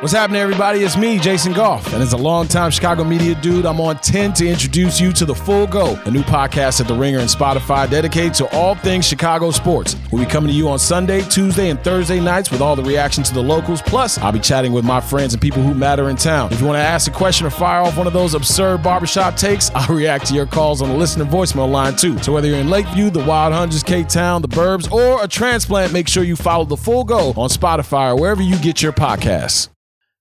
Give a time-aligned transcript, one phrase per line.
[0.00, 0.80] What's happening, everybody?
[0.80, 4.46] It's me, Jason Goff, and as a longtime Chicago media dude, I'm on 10 to
[4.46, 8.34] introduce you to The Full Go, a new podcast at The Ringer and Spotify dedicated
[8.34, 9.96] to all things Chicago sports.
[10.12, 13.24] We'll be coming to you on Sunday, Tuesday, and Thursday nights with all the reaction
[13.24, 13.80] to the locals.
[13.80, 16.52] Plus, I'll be chatting with my friends and people who matter in town.
[16.52, 19.36] If you want to ask a question or fire off one of those absurd barbershop
[19.36, 22.18] takes, I'll react to your calls on the listener voicemail line too.
[22.18, 26.06] So whether you're in Lakeview, the Wild Hundreds, K-Town, the Burbs, or a transplant, make
[26.06, 29.70] sure you follow The Full Go on Spotify or wherever you get your podcasts.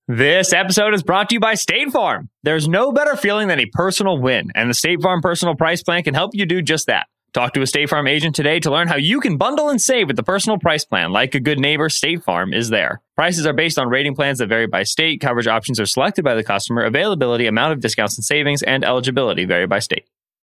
[0.07, 2.29] This episode is brought to you by State Farm.
[2.43, 6.03] There's no better feeling than a personal win, and the State Farm Personal Price Plan
[6.03, 7.07] can help you do just that.
[7.33, 10.05] Talk to a State Farm agent today to learn how you can bundle and save
[10.05, 11.11] with the personal price plan.
[11.11, 13.01] Like a good neighbor, State Farm is there.
[13.15, 15.21] Prices are based on rating plans that vary by state.
[15.21, 16.83] Coverage options are selected by the customer.
[16.83, 20.05] Availability, amount of discounts and savings, and eligibility vary by state.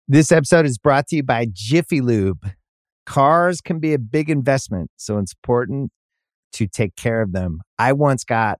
[0.07, 2.51] This episode is brought to you by Jiffy Lube.
[3.05, 5.91] Cars can be a big investment, so it's important
[6.53, 7.59] to take care of them.
[7.77, 8.59] I once got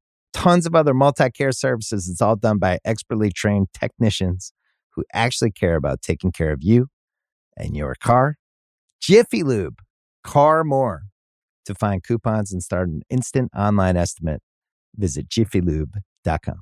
[0.33, 2.09] tons of other multi care services.
[2.09, 4.53] It's all done by expertly trained technicians
[4.95, 6.87] who actually care about taking care of you
[7.57, 8.35] and your car.
[9.01, 9.79] Jiffy Lube,
[10.23, 11.03] car more.
[11.65, 14.41] To find coupons and start an instant online estimate,
[14.95, 16.61] visit jiffylube.com.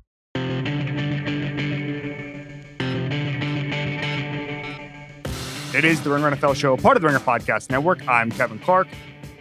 [5.72, 8.06] It is the Ringer NFL show, part of the Ringer Podcast Network.
[8.06, 8.88] I'm Kevin Clark.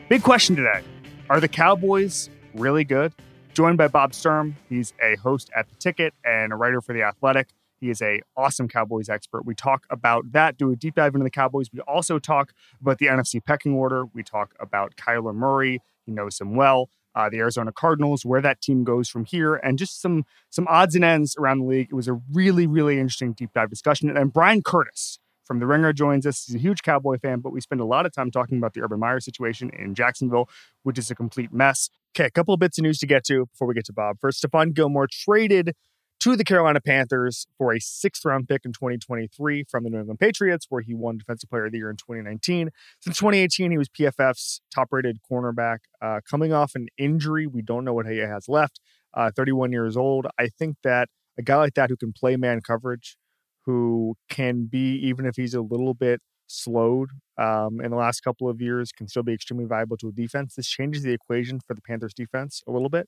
[0.07, 0.81] Big question today
[1.29, 3.13] Are the Cowboys really good?
[3.53, 4.55] Joined by Bob Sturm.
[4.69, 7.49] He's a host at The Ticket and a writer for The Athletic.
[7.79, 9.45] He is a awesome Cowboys expert.
[9.45, 11.67] We talk about that, do a deep dive into the Cowboys.
[11.73, 14.05] We also talk about the NFC pecking order.
[14.13, 15.81] We talk about Kyler Murray.
[16.05, 16.89] He knows him well.
[17.15, 20.95] Uh, the Arizona Cardinals, where that team goes from here, and just some some odds
[20.95, 21.87] and ends around the league.
[21.89, 24.15] It was a really, really interesting deep dive discussion.
[24.15, 26.45] And Bryan Curtis from The Ringer joins us.
[26.45, 28.83] He's a huge Cowboy fan, but we spend a lot of time talking about the
[28.83, 30.47] Urban Meyer situation in Jacksonville,
[30.83, 31.89] which is a complete mess.
[32.15, 34.17] Okay, a couple of bits of news to get to before we get to Bob.
[34.19, 35.73] First, Stephon Gilmore traded
[36.19, 40.19] to the Carolina Panthers for a sixth round pick in 2023 from the New England
[40.19, 42.71] Patriots, where he won Defensive Player of the Year in 2019.
[42.99, 45.79] Since 2018, he was PFF's top rated cornerback.
[46.01, 48.81] Uh, coming off an injury, we don't know what he has left.
[49.13, 50.27] Uh, 31 years old.
[50.37, 53.17] I think that a guy like that who can play man coverage,
[53.65, 58.49] who can be, even if he's a little bit slowed um, in the last couple
[58.49, 60.55] of years, can still be extremely valuable to a defense.
[60.55, 63.07] This changes the equation for the Panthers defense a little bit.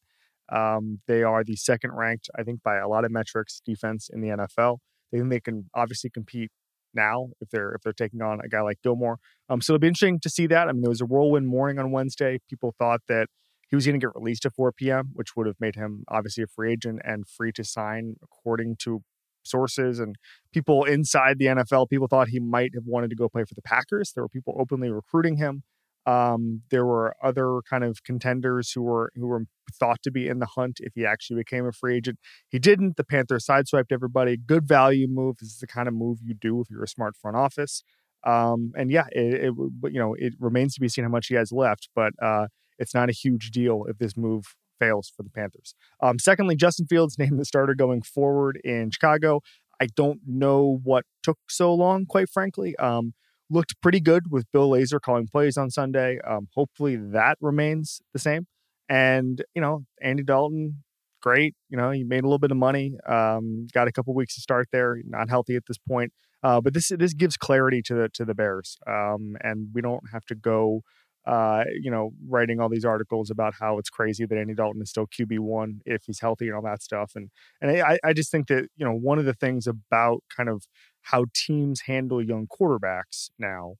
[0.51, 4.21] Um, they are the second ranked, I think, by a lot of metrics defense in
[4.21, 4.77] the NFL.
[5.11, 6.51] They think they can obviously compete
[6.93, 9.17] now if they're if they're taking on a guy like Gilmore.
[9.49, 10.67] Um, so it'll be interesting to see that.
[10.67, 12.39] I mean, there was a whirlwind morning on Wednesday.
[12.49, 13.27] People thought that
[13.69, 16.43] he was going to get released at 4 p.m., which would have made him obviously
[16.43, 19.01] a free agent and free to sign, according to
[19.43, 20.15] sources and
[20.53, 21.89] people inside the NFL.
[21.89, 24.11] People thought he might have wanted to go play for the Packers.
[24.13, 25.63] There were people openly recruiting him.
[26.05, 30.39] Um, there were other kind of contenders who were who were thought to be in
[30.39, 32.17] the hunt if he actually became a free agent.
[32.49, 32.97] He didn't.
[32.97, 34.35] The Panthers sideswiped everybody.
[34.35, 35.37] Good value move.
[35.39, 37.83] This is the kind of move you do if you're a smart front office.
[38.23, 39.53] Um, and yeah, it, it,
[39.91, 42.47] you know it remains to be seen how much he has left, but uh,
[42.79, 45.75] it's not a huge deal if this move fails for the Panthers.
[46.01, 49.41] Um, secondly, Justin Fields named the starter going forward in Chicago.
[49.79, 52.75] I don't know what took so long, quite frankly.
[52.77, 53.13] Um,
[53.49, 56.19] looked pretty good with Bill Lazor calling plays on Sunday.
[56.27, 58.47] Um, hopefully that remains the same.
[58.87, 60.83] And, you know, Andy Dalton,
[61.21, 61.55] great.
[61.69, 62.97] You know, he made a little bit of money.
[63.07, 64.97] Um, got a couple weeks to start there.
[65.05, 66.13] Not healthy at this point.
[66.43, 68.77] Uh, but this this gives clarity to the to the Bears.
[68.87, 70.81] Um, and we don't have to go
[71.25, 74.89] uh, you know, writing all these articles about how it's crazy that Andy Dalton is
[74.89, 77.11] still QB one if he's healthy and all that stuff.
[77.15, 77.29] And
[77.61, 80.63] and I, I just think that you know one of the things about kind of
[81.03, 83.75] how teams handle young quarterbacks now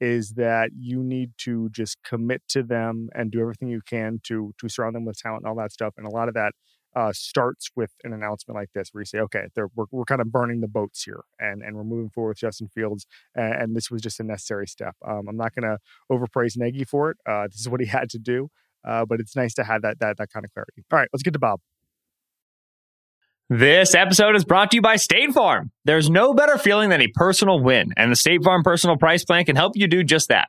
[0.00, 4.52] is that you need to just commit to them and do everything you can to
[4.58, 5.94] to surround them with talent and all that stuff.
[5.96, 6.52] And a lot of that
[6.94, 10.30] uh, starts with an announcement like this, where you say, "Okay, we're we're kind of
[10.30, 13.90] burning the boats here, and and we're moving forward with Justin Fields, and, and this
[13.90, 15.78] was just a necessary step." Um, I'm not going to
[16.10, 17.16] overpraise Nagy for it.
[17.26, 18.48] Uh, this is what he had to do,
[18.86, 20.84] uh, but it's nice to have that that that kind of clarity.
[20.90, 21.60] All right, let's get to Bob.
[23.48, 25.72] This episode is brought to you by State Farm.
[25.84, 29.44] There's no better feeling than a personal win, and the State Farm Personal Price Plan
[29.44, 30.48] can help you do just that.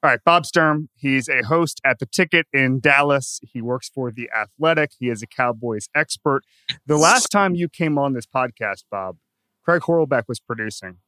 [0.00, 0.90] All right, Bob Sturm.
[0.94, 3.40] He's a host at The Ticket in Dallas.
[3.42, 4.92] He works for The Athletic.
[5.00, 6.44] He is a Cowboys expert.
[6.86, 9.16] The last time you came on this podcast, Bob,
[9.64, 10.98] Craig Horlbeck was producing.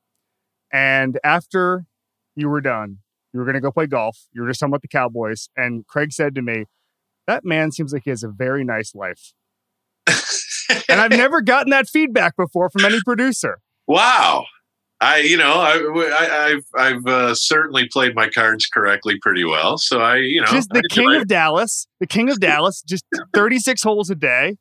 [0.73, 1.87] And after
[2.35, 2.99] you were done,
[3.33, 4.27] you were going to go play golf.
[4.33, 5.51] You were just talking about the Cowboys.
[5.57, 6.65] And Craig said to me,
[7.29, 9.35] That man seems like he has a very nice life.
[10.89, 13.61] and I've never gotten that feedback before from any producer.
[13.87, 14.47] Wow.
[15.01, 19.79] I, you know, I, have I've uh, certainly played my cards correctly pretty well.
[19.79, 23.83] So I, you know, just the king of Dallas, the king of Dallas, just 36
[23.83, 24.59] holes a day.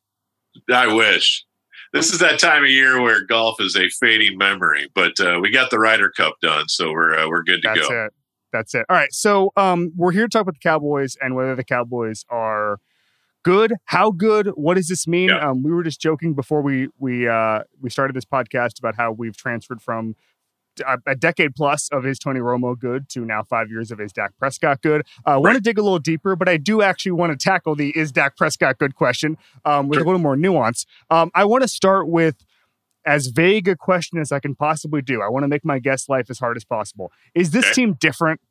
[0.71, 1.43] I wish.
[1.91, 5.51] This is that time of year where golf is a fading memory, but uh, we
[5.51, 7.87] got the Ryder Cup done, so we're uh, we're good to That's go.
[7.89, 8.13] That's it.
[8.53, 8.85] That's it.
[8.89, 12.25] All right, so um, we're here to talk about the Cowboys and whether the Cowboys
[12.29, 12.79] are
[13.43, 13.73] good.
[13.85, 14.47] How good?
[14.49, 15.29] What does this mean?
[15.29, 15.49] Yeah.
[15.49, 19.11] Um, we were just joking before we we uh, we started this podcast about how
[19.11, 20.15] we've transferred from
[21.05, 24.31] a decade plus of his Tony Romo good to now five years of his Dak
[24.37, 25.05] Prescott good.
[25.25, 25.43] I uh, right.
[25.43, 28.11] want to dig a little deeper, but I do actually want to tackle the is
[28.11, 30.03] Dak Prescott good question um, with sure.
[30.03, 30.85] a little more nuance.
[31.09, 32.45] Um, I want to start with
[33.05, 35.21] as vague a question as I can possibly do.
[35.21, 37.11] I want to make my guest life as hard as possible.
[37.33, 37.73] Is this okay.
[37.73, 38.41] team different?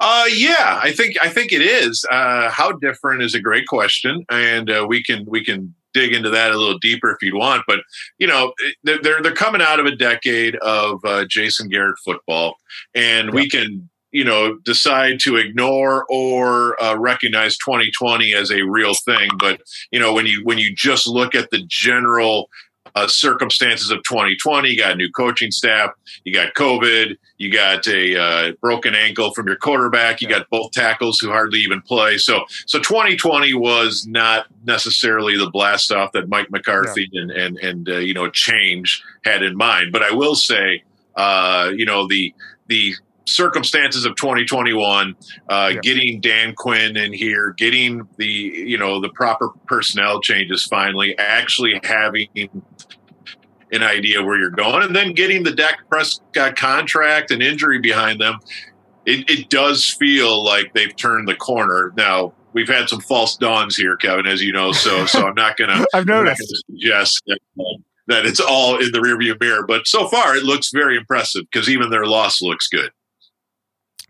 [0.00, 2.04] Uh, yeah, I think I think it is.
[2.10, 6.30] Uh, how different is a great question, and uh, we can we can dig into
[6.30, 7.64] that a little deeper if you want.
[7.66, 7.80] But
[8.18, 12.56] you know, they're they're coming out of a decade of uh, Jason Garrett football,
[12.94, 13.34] and yep.
[13.34, 19.28] we can you know decide to ignore or uh, recognize 2020 as a real thing.
[19.38, 19.60] But
[19.92, 22.48] you know, when you when you just look at the general
[22.94, 24.68] uh, circumstances of 2020.
[24.68, 25.90] You got a new coaching staff.
[26.24, 27.16] You got COVID.
[27.38, 30.20] You got a uh, broken ankle from your quarterback.
[30.20, 32.18] You got both tackles who hardly even play.
[32.18, 37.22] So, so 2020 was not necessarily the blast off that Mike McCarthy yeah.
[37.22, 39.92] and and and uh, you know change had in mind.
[39.92, 40.82] But I will say,
[41.16, 42.34] uh, you know the
[42.66, 42.94] the
[43.30, 45.14] circumstances of 2021
[45.48, 45.80] uh, yeah.
[45.80, 51.80] getting dan quinn in here getting the you know the proper personnel changes finally actually
[51.84, 52.28] having
[53.72, 58.20] an idea where you're going and then getting the Dak Prescott contract and injury behind
[58.20, 58.38] them
[59.06, 61.90] it, it does feel like they've turned the corner.
[61.96, 65.56] Now we've had some false dawns here kevin as you know so so i'm not
[65.56, 66.64] gonna i've noticed.
[66.66, 67.38] suggest that,
[68.06, 71.68] that it's all in the rearview mirror but so far it looks very impressive because
[71.68, 72.90] even their loss looks good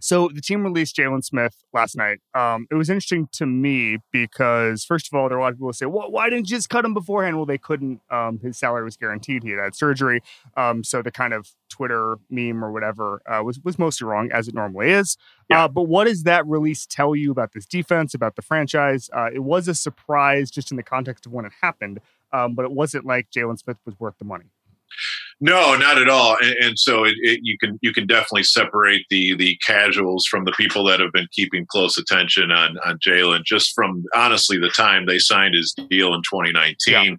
[0.01, 2.21] so the team released Jaylon Smith last night.
[2.35, 5.57] Um, it was interesting to me because, first of all, there are a lot of
[5.57, 8.01] people who say, "Well, why didn't you just cut him beforehand?" Well, they couldn't.
[8.11, 9.43] Um, his salary was guaranteed.
[9.43, 10.23] He had had surgery.
[10.57, 14.49] Um, so the kind of Twitter meme or whatever uh, was was mostly wrong, as
[14.49, 15.17] it normally is.
[15.49, 15.65] Yeah.
[15.65, 19.11] Uh, but what does that release tell you about this defense, about the franchise?
[19.13, 22.01] Uh, it was a surprise just in the context of when it happened,
[22.33, 24.47] um, but it wasn't like Jaylon Smith was worth the money.
[25.41, 26.37] No, not at all.
[26.41, 30.45] And, and so it, it, you can you can definitely separate the the casuals from
[30.45, 34.69] the people that have been keeping close attention on on Jaylon just from honestly the
[34.69, 36.77] time they signed his deal in 2019.
[36.87, 37.11] Yeah.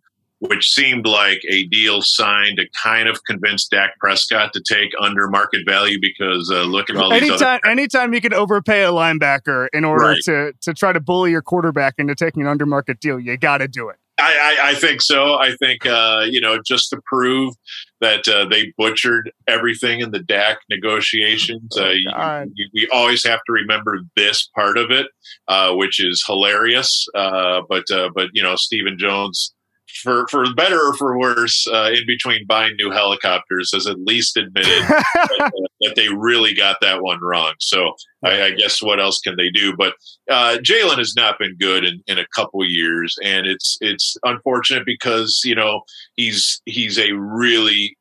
[0.43, 5.27] Which seemed like a deal signed to kind of convince Dak Prescott to take under
[5.27, 8.89] market value because uh, look at all anytime, these other- anytime you can overpay a
[8.89, 10.21] linebacker in order right.
[10.25, 13.59] to to try to bully your quarterback into taking an under market deal, you got
[13.59, 13.97] to do it.
[14.21, 15.35] I, I, I, think so.
[15.35, 17.55] I think uh, you know just to prove
[18.01, 21.75] that uh, they butchered everything in the Dak negotiations.
[21.77, 22.11] Oh, uh, you,
[22.53, 25.07] you, we always have to remember this part of it,
[25.47, 27.07] uh, which is hilarious.
[27.15, 29.53] Uh, but uh, but you know Stephen Jones
[30.03, 34.37] for for better or for worse, uh, in between buying new helicopters, has at least
[34.37, 37.53] admitted that, that, they really got that one wrong.
[37.59, 37.93] So
[38.23, 39.75] I, I guess what else can they do?
[39.77, 39.93] But
[40.29, 44.85] uh, Jaylon has not been good in, in a couple years, and it's it's unfortunate
[44.85, 45.81] because you know
[46.15, 47.97] he's he's a really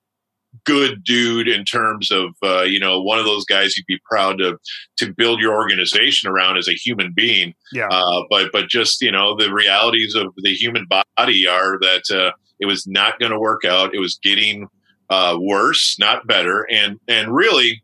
[0.71, 4.39] good dude in terms of uh, you know one of those guys you'd be proud
[4.39, 4.57] to
[4.99, 7.55] to build your organization around as a human being.
[7.73, 7.89] Yeah.
[7.91, 12.33] Uh, but but just you know the realities of the human body are that uh,
[12.61, 13.95] it was not going to work out.
[13.95, 14.69] It was getting
[15.09, 17.83] uh, worse, not better, and and really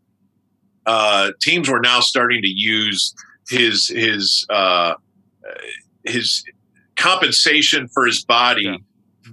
[0.86, 3.14] uh, teams were now starting to use
[3.48, 4.94] his his uh,
[6.04, 6.44] his
[6.96, 8.64] compensation for his body.
[8.64, 8.76] Yeah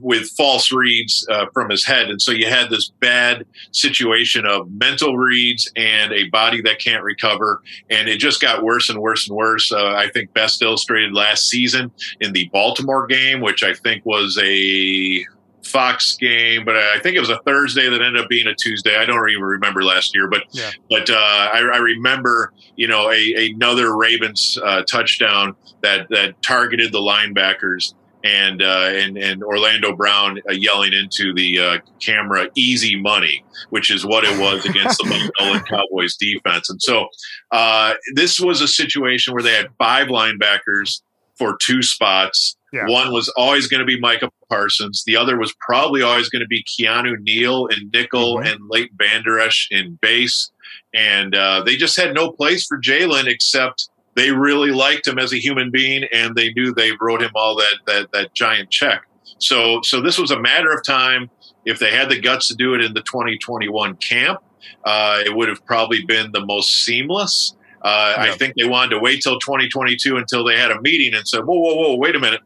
[0.04, 2.10] with false reads uh, from his head.
[2.10, 7.04] And so you had this bad situation of mental reads and a body that can't
[7.04, 7.62] recover.
[7.90, 9.72] And it just got worse and worse and worse.
[9.72, 14.38] Uh, I think best illustrated last season in the Baltimore game, which I think was
[14.44, 15.26] a
[15.66, 18.98] Fox game, but I think it was a Thursday that ended up being a Tuesday.
[18.98, 20.72] I don't even remember last year, but yeah.
[20.90, 26.92] but uh, I, I, remember you know a, another Ravens uh, touchdown that that targeted
[26.92, 33.00] the linebackers and uh, and and Orlando Brown uh, yelling into the uh, camera "easy
[33.00, 36.70] money," which is what it was against the Nolan Cowboys defense.
[36.70, 37.08] And so
[37.52, 41.02] uh, this was a situation where they had five linebackers
[41.38, 42.56] for two spots.
[42.72, 42.88] Yeah.
[42.88, 45.04] One was always going to be Micah Parsons.
[45.06, 48.52] The other was probably always going to be Keanu Neal and nickel Mhm.
[48.52, 50.52] and Leighton Vander Esch in base.
[50.94, 55.34] And uh, they just had no place for Jaylon except they really liked him as
[55.34, 59.04] a human being and they knew they wrote him all that that that giant check.
[59.40, 61.30] So so this was a matter of time.
[61.66, 64.42] If they had the guts to do it in the 2021 camp,
[64.84, 67.56] uh, it would have probably been the most seamless.
[67.82, 71.28] Uh, I think they wanted to wait till 2022 until they had a meeting and
[71.28, 71.96] said, "Whoa, whoa, whoa!
[71.98, 72.42] Wait a minute!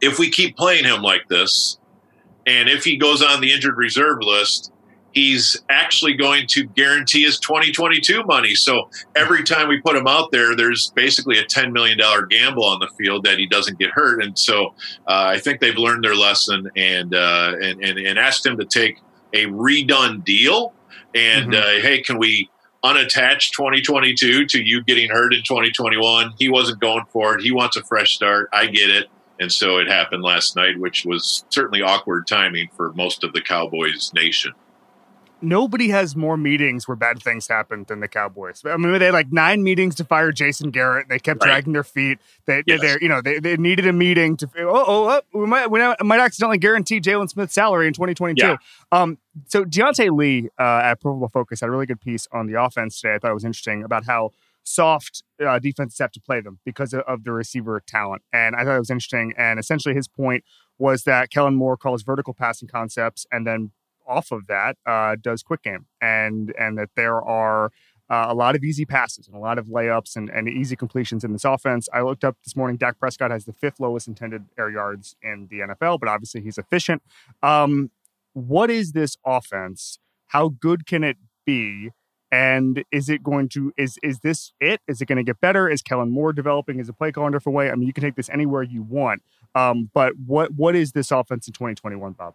[0.00, 1.78] If we keep playing him like this,
[2.46, 4.70] and if he goes on the injured reserve list,
[5.14, 8.54] he's actually going to guarantee his 2022 money.
[8.54, 12.80] So every time we put him out there, there's basically a $10 million gamble on
[12.80, 14.22] the field that he doesn't get hurt.
[14.22, 14.74] And so
[15.06, 18.64] uh, I think they've learned their lesson and, uh, and, and, and asked him to
[18.64, 18.98] take
[19.32, 20.72] a redone deal.
[21.14, 21.62] And Mhm.
[21.62, 22.50] uh, hey, can we
[22.84, 26.34] unattach 2022 to you getting hurt in 2021?
[26.38, 27.42] He wasn't going for it.
[27.42, 28.48] He wants a fresh start.
[28.52, 29.06] I get it.
[29.40, 33.40] And so it happened last night, which was certainly awkward timing for most of the
[33.40, 34.52] Cowboys nation.
[35.44, 38.62] Nobody has more meetings where bad things happen than the Cowboys.
[38.64, 41.08] I mean, they had like nine meetings to fire Jason Garrett.
[41.08, 41.48] They kept Right.
[41.50, 42.18] dragging their feet.
[42.46, 42.80] They, they, Yes.
[42.80, 44.48] they're, you know, they, they needed a meeting to.
[44.58, 48.44] Oh, oh, oh we might, we might accidentally guarantee Jaylon Smith's salary in 2022.
[48.44, 48.56] Yeah.
[48.90, 52.46] Um, so Diante Lee uh, at Pro Football Focus had a really good piece on
[52.46, 53.14] the offense today.
[53.14, 54.30] I thought it was interesting about how
[54.62, 58.64] soft uh, defenses have to play them because of, of the receiver talent, and I
[58.64, 59.34] thought it was interesting.
[59.36, 60.42] And essentially, his point
[60.78, 63.72] was that Kellen Moore calls vertical passing concepts, and then
[64.06, 67.70] off of that uh, does quick game and and that there are
[68.10, 71.24] uh, a lot of easy passes and a lot of layups and, and easy completions
[71.24, 71.88] in this offense.
[71.92, 72.76] I looked up this morning.
[72.76, 76.58] Dak Prescott has the fifth lowest intended air yards in the NFL, but obviously he's
[76.58, 77.02] efficient.
[77.42, 77.90] Um,
[78.34, 79.98] what is this offense?
[80.28, 81.90] How good can it be?
[82.30, 84.80] And is it going to is is this it?
[84.88, 85.68] Is it going to get better?
[85.68, 87.70] Is Kellen Moore developing as a play caller in a different way?
[87.70, 89.22] I mean, you can take this anywhere you want.
[89.54, 92.34] Um, but what what is this offense in 2021, Bob?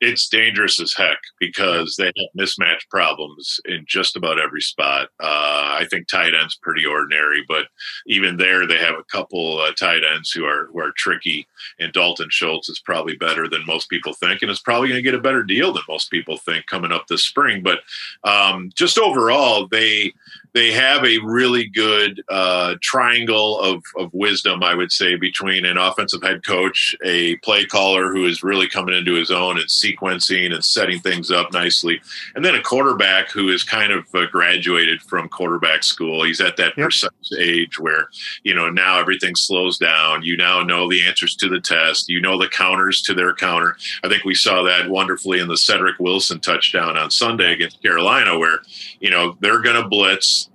[0.00, 5.08] It's dangerous as heck because they have mismatch problems in just about every spot.
[5.20, 7.66] Uh, I think tight ends pretty ordinary, but
[8.06, 11.46] even there they have a couple uh, tight ends who are who are tricky.
[11.78, 15.02] And Dalton Schultz is probably better than most people think, and is probably going to
[15.02, 17.62] get a better deal than most people think coming up this spring.
[17.62, 17.80] But
[18.24, 20.14] um, just overall, they
[20.52, 25.78] they have a really good uh, triangle of, of wisdom, I would say, between an
[25.78, 30.52] offensive head coach, a play caller who is really coming into his own and sequencing
[30.52, 32.00] and setting things up nicely,
[32.34, 36.24] and then a quarterback who is kind of uh, graduated from quarterback school.
[36.24, 36.84] He's at that Yep.
[36.84, 38.08] precise age where,
[38.42, 40.22] you know, now everything slows down.
[40.22, 43.76] You now know the answers to the test, you know the counters to their counter.
[44.04, 48.38] I think we saw that wonderfully in the Cedric Wilson touchdown on Sunday against Carolina,
[48.38, 48.60] where,
[49.00, 50.49] you know, they're going to blitz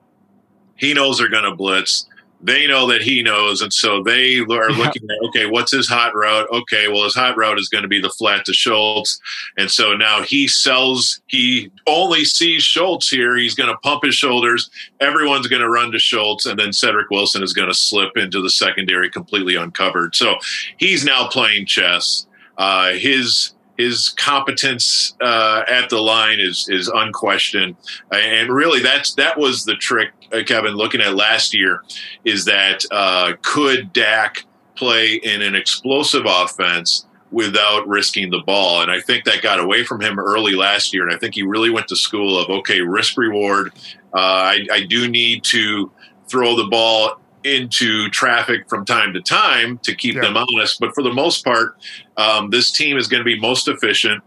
[0.76, 2.06] he knows they're going to blitz.
[2.42, 4.78] They know that he knows, and so they are Yeah.
[4.78, 6.48] looking at okay, what's his hot route?
[6.52, 9.20] Okay, well, his hot route is going to be the flat to Schultz,
[9.58, 11.22] and so now he sells.
[11.28, 13.36] He only sees Schultz here.
[13.36, 14.70] He's going to pump his shoulders.
[15.00, 18.42] Everyone's going to run to Schultz, and then Cedric Wilson is going to slip into
[18.42, 20.14] the secondary completely uncovered.
[20.16, 20.36] So
[20.78, 22.28] he's now playing chess.
[22.58, 27.76] Uh, his his competence uh, at the line is is unquestioned,
[28.12, 30.12] and really that's that was the trick,
[30.44, 30.76] Kevin.
[30.76, 31.84] Looking at last year,
[32.24, 38.82] is that uh, could Dak play in an explosive offense without risking the ball?
[38.82, 41.44] And I think that got away from him early last year, and I think he
[41.44, 43.72] really went to school of okay, risk reward.
[44.14, 45.92] Uh, I, I do need to
[46.28, 50.22] throw the ball into traffic from time to time to keep Yeah.
[50.22, 50.80] them honest.
[50.80, 51.78] But for the most part,
[52.18, 54.24] um, this team is going to be most efficient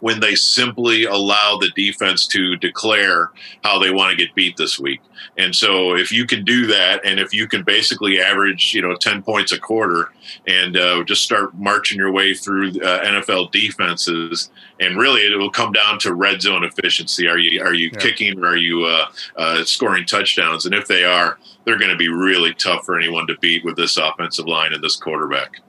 [0.00, 3.30] when they simply allow the defense to declare
[3.62, 5.00] how they want to get beat this week.
[5.36, 8.94] And so if you can do that, and if you can basically average, you know,
[8.94, 10.10] 10 points a quarter
[10.46, 15.50] and uh, just start marching your way through uh, NFL defenses, and really it will
[15.50, 17.28] come down to red zone efficiency.
[17.28, 17.98] Are you are you yeah.
[17.98, 20.66] kicking or are you uh, uh scoring touchdowns?
[20.66, 23.76] And if they are, they're going to be really tough for anyone to beat with
[23.76, 25.60] this offensive line and this quarterback.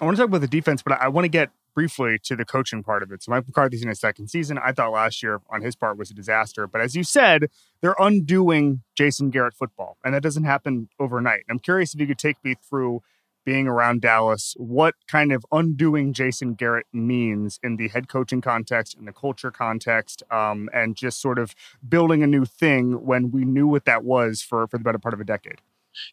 [0.00, 2.44] I want to talk about the defense, but I want to get briefly to the
[2.44, 3.22] coaching part of it.
[3.22, 4.58] So Mike McCarthy's in his second season.
[4.58, 6.66] I thought last year on his part was a disaster.
[6.66, 7.50] But as you said,
[7.80, 11.44] they're undoing Jason Garrett football, and that doesn't happen overnight.
[11.48, 13.02] I'm curious if you could take me through
[13.44, 18.94] being around Dallas, what kind of undoing Jason Garrett means in the head coaching context,
[18.98, 21.54] in the culture context, um, and just sort of
[21.88, 25.14] building a new thing when we knew what that was for, for the better part
[25.14, 25.60] of a decade.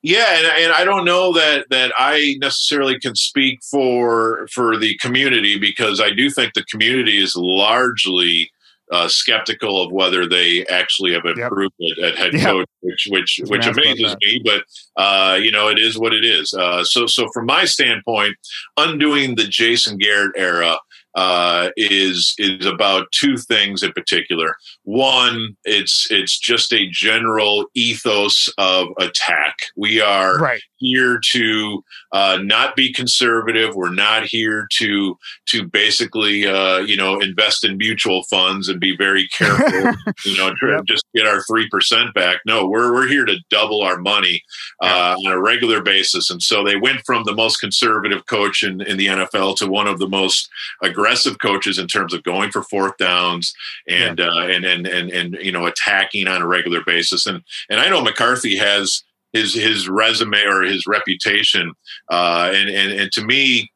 [0.02, 4.98] Yeah, and, and I don't know that that I necessarily can speak for for the
[4.98, 8.52] community because I do think the community is largely
[8.92, 11.98] uh, skeptical of whether they actually have improved yep.
[11.98, 12.44] at, at, head yep.
[12.44, 14.42] coach, which which which amazes me.
[14.44, 14.64] But
[14.96, 16.54] uh, you know, it is what it is.
[16.54, 18.36] Uh, so so from my standpoint,
[18.78, 20.78] undoing the Jason Garrett era
[21.18, 24.56] uh, is is about two things in particular.
[24.84, 29.56] One, it's it's just a general ethos of attack.
[29.76, 30.62] We are right.
[30.78, 33.76] Here to uh, not be conservative.
[33.76, 35.18] We're not here to
[35.50, 39.92] to basically uh, you know invest in mutual funds and be very careful.
[40.26, 40.86] you know, yep.
[40.86, 42.40] just get our three percent back.
[42.46, 44.42] No, we're we're here to double our money
[44.82, 46.30] uh, on a regular basis.
[46.30, 49.88] And so they went from the most conservative coach in, in the NFL to one
[49.88, 50.50] of the most
[50.82, 53.54] aggressive coaches in terms of going for fourth downs
[53.88, 57.26] and uh, and, and and and you know attacking on a regular basis.
[57.26, 59.04] And and I know McCarthy has
[59.34, 61.74] his his resume or his reputation,
[62.10, 63.72] uh, and and and to me.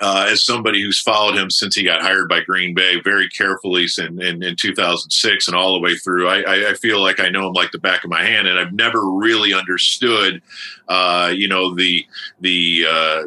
[0.00, 3.88] Uh, as somebody who's followed him since he got hired by Green Bay very carefully
[3.98, 7.48] in, in, in 2006 and all the way through, I, I, feel like I know
[7.48, 10.40] him like the back of my hand, and I've never really understood,
[10.86, 12.06] uh, you know, the
[12.40, 13.22] the uh,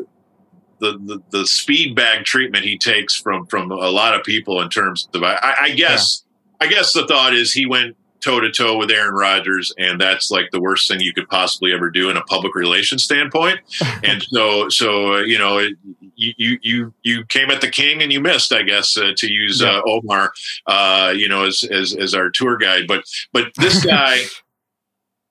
[0.81, 4.69] the, the, the speed bag treatment he takes from from a lot of people in
[4.69, 6.23] terms of I, I guess
[6.59, 6.67] yeah.
[6.67, 10.31] I guess the thought is he went toe to toe with Aaron Rodgers, and that's
[10.31, 13.59] like the worst thing you could possibly ever do in a public relations standpoint.
[14.03, 15.73] and so, so uh, you know, it,
[16.15, 19.61] you you you came at the king and you missed, I guess, uh, to use
[19.61, 20.31] uh, Omar,
[20.67, 22.87] uh, you know, as, as as our tour guide.
[22.87, 23.03] But
[23.33, 24.19] but this guy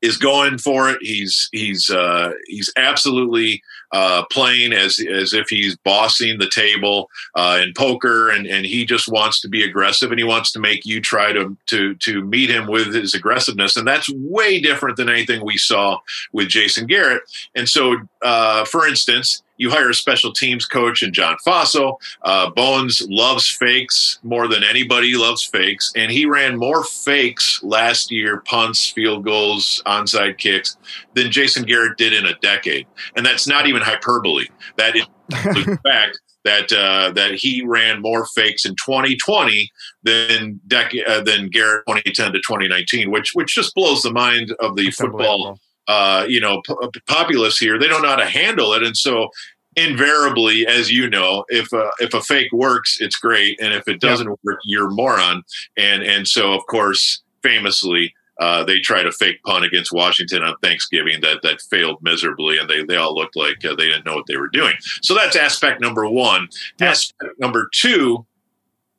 [0.02, 0.98] is going for it.
[1.00, 7.60] He's he's uh, he's absolutely uh, playing as as if he's bossing the table uh,
[7.62, 10.84] in poker, and and he just wants to be aggressive, and he wants to make
[10.84, 15.08] you try to to to meet him with his aggressiveness, and that's way different than
[15.08, 15.98] anything we saw
[16.32, 17.22] with Jason Garrett.
[17.54, 21.96] And so, uh, for instance you hire a special teams coach in John Fassel.
[22.22, 28.10] Uh, Bones loves fakes more than anybody loves fakes, and he ran more fakes last
[28.10, 30.78] year, punts, field goals, onside kicks,
[31.12, 32.86] than Jason Garrett did in a decade.
[33.16, 34.46] And that's not even hyperbole.
[34.78, 39.70] That is the fact that uh, that he ran more fakes in 2020
[40.02, 44.74] than dec- uh, than Garrett 2010 to 2019, which which just blows the mind of
[44.74, 45.58] the That's football
[45.90, 47.76] uh, you know, p- populace here.
[47.76, 49.28] They don't know how to handle it, and so
[49.76, 54.00] invariably, as you know, if a, if a fake works, it's great, and if it
[54.00, 54.38] doesn't yep.
[54.42, 55.42] work, you're a moron.
[55.76, 58.14] And and so, of course, famously.
[58.40, 62.70] Uh, they tried a fake punt against Washington on Thanksgiving that that failed miserably, and
[62.70, 64.72] they, they all looked like uh, they didn't know what they were doing.
[65.02, 66.48] So that's aspect number one.
[66.80, 68.24] Aspect number two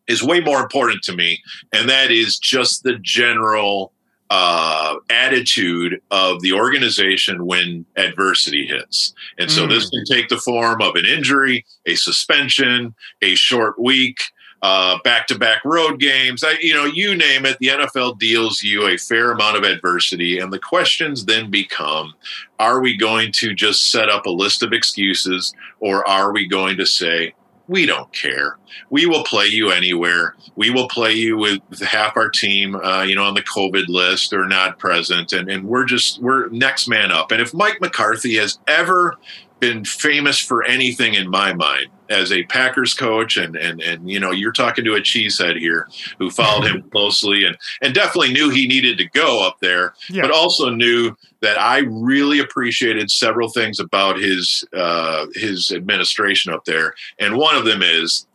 [0.07, 1.41] is way more important to me,
[1.73, 3.93] and that is just the general
[4.31, 9.13] uh, attitude of the organization when adversity hits.
[9.37, 9.69] And so mm.
[9.69, 14.21] this can take the form of an injury, a suspension, a short week,
[14.61, 16.45] back to back road games.
[16.45, 20.39] I, you know, you name it, the NFL deals you a fair amount of adversity.
[20.39, 22.13] And the questions then become
[22.57, 26.77] are we going to just set up a list of excuses or are we going
[26.77, 27.33] to say,
[27.71, 28.57] we don't care.
[28.89, 30.35] We will play you anywhere.
[30.57, 34.33] We will play you with half our team, uh, you know, on the COVID list
[34.33, 37.31] or not present, and and we're just we're next man up.
[37.31, 39.17] And if Mike McCarthy has ever
[39.61, 44.19] been famous for anything in my mind as a Packers coach, and and and you
[44.19, 48.49] know, you're talking to a cheesehead here who followed him closely and and definitely knew
[48.49, 50.23] he needed to go up there, yeah.
[50.23, 56.65] but also knew that I really appreciated several things about his uh, his administration up
[56.65, 58.27] there, and one of them is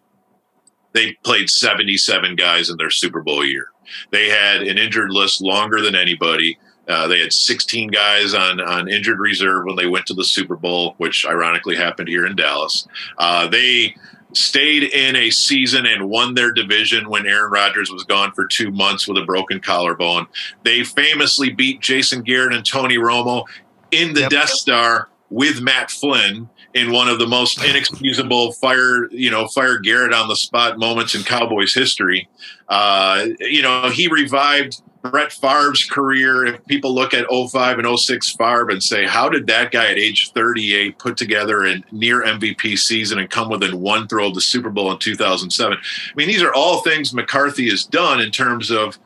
[0.93, 3.69] they played 77 guys in their Super Bowl year.
[4.12, 6.59] They had an injured list longer than anybody.
[6.88, 10.57] Uh, they had 16 guys on, on injured reserve when they went to the Super
[10.57, 12.87] Bowl, which ironically happened here in Dallas.
[13.18, 13.94] Uh, they
[14.33, 18.70] stayed in a season and won their division when Aaron Rodgers was gone for two
[18.70, 20.27] months with a broken collarbone.
[20.62, 23.44] They famously beat Jason Garrett and Tony Romo
[23.90, 24.31] in the yep.
[24.31, 29.79] Death Star with Matt Flynn in one of the most inexcusable fire, you know, fire
[29.79, 32.29] Garrett on the spot moments in Cowboys history.
[32.68, 38.31] Uh, you know, he revived Brett Favre's career, if people look at 05 and 06
[38.37, 42.79] Favre and say, how did that guy at age 38 put together a near MVP
[42.79, 45.77] season and come within one throw of the Super Bowl in 2007?
[45.77, 48.99] I mean, these are all things McCarthy has done in terms of,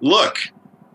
[0.00, 0.38] look,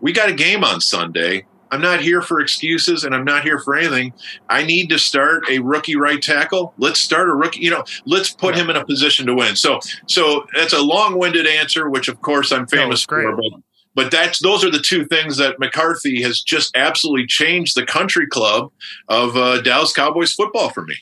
[0.00, 1.46] we got a game on Sunday.
[1.70, 4.12] I'm not here for excuses and I'm not here for anything.
[4.48, 6.74] I need to start a rookie right tackle.
[6.78, 9.56] Let's start a rookie, you know, let's put him in a position to win.
[9.56, 13.60] So so that's a long-winded answer, which of course I'm famous for, but
[13.96, 18.26] but that's those are the two things that McCarthy has just absolutely changed the country
[18.26, 18.70] club
[19.08, 20.94] of uh, Dallas Cowboys football for me.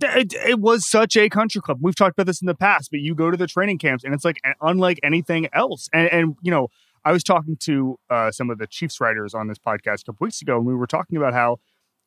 [0.00, 1.78] It, it, was such a country club.
[1.80, 4.14] We've talked about this in the past, but you go to the training camps and
[4.14, 5.88] it's like unlike anything else.
[5.92, 6.68] And, and you know,
[7.04, 10.24] I was talking to uh, some of the Chiefs writers on this podcast a couple
[10.24, 11.58] weeks ago, and we were talking about how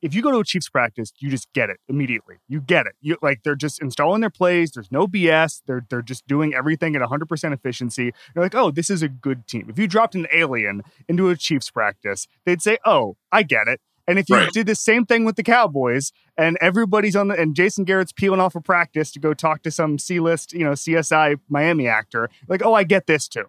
[0.02, 2.38] if you go to a Chiefs practice, you just get it immediately.
[2.48, 2.94] You get it.
[3.02, 4.72] You like they're just installing their plays.
[4.72, 5.62] There's no BS.
[5.66, 8.14] They're they're just doing everything at 100% efficiency.
[8.36, 9.68] You're like, oh, this is a good team.
[9.70, 13.82] If you dropped an alien into a Chiefs practice, they'd say, oh, I get it.
[14.08, 14.52] And if you right.
[14.52, 18.40] did the same thing with the Cowboys, and everybody's on the and Jason Garrett's peeling
[18.40, 21.88] off a of practice to go talk to some C list, you know, CSI Miami
[21.88, 23.46] actor, like, oh, I get this too.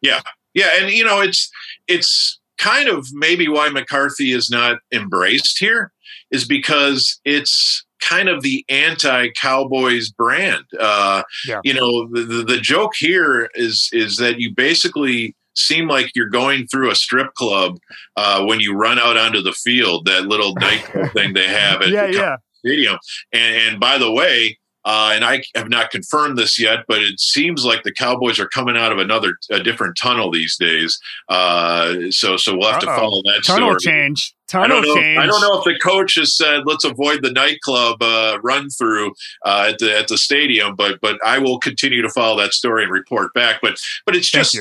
[0.00, 1.50] Yeah, yeah, and you know, it's
[1.86, 5.92] it's kind of maybe why McCarthy is not embraced here
[6.30, 10.64] is because it's kind of the anti-Cowboys brand.
[10.78, 11.60] Uh, yeah.
[11.64, 16.66] You know, the, the joke here is is that you basically seem like you're going
[16.66, 17.78] through a strip club
[18.16, 20.06] uh, when you run out onto the field.
[20.06, 22.36] That little nightclub thing they have at yeah, the yeah.
[22.54, 22.98] stadium.
[23.32, 27.20] And, and by the way, uh, and I have not confirmed this yet, but it
[27.20, 30.98] seems like the Cowboys are coming out of another, a different tunnel these days.
[31.28, 32.94] Uh, so, so we'll have Uh-oh.
[32.94, 33.94] to follow that tunnel story.
[33.94, 34.34] change.
[34.48, 35.18] Tunnel I don't, know, change.
[35.18, 39.12] I don't know if the coach has said let's avoid the nightclub uh, run through
[39.44, 42.82] uh, at the at the stadium, but but I will continue to follow that story
[42.82, 43.60] and report back.
[43.62, 44.60] But but it's just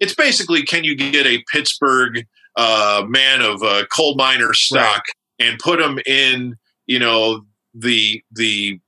[0.00, 2.26] it's basically can you get a Pittsburgh
[2.56, 5.48] uh, man of uh, coal miner stock right.
[5.48, 8.80] and put him in you know the the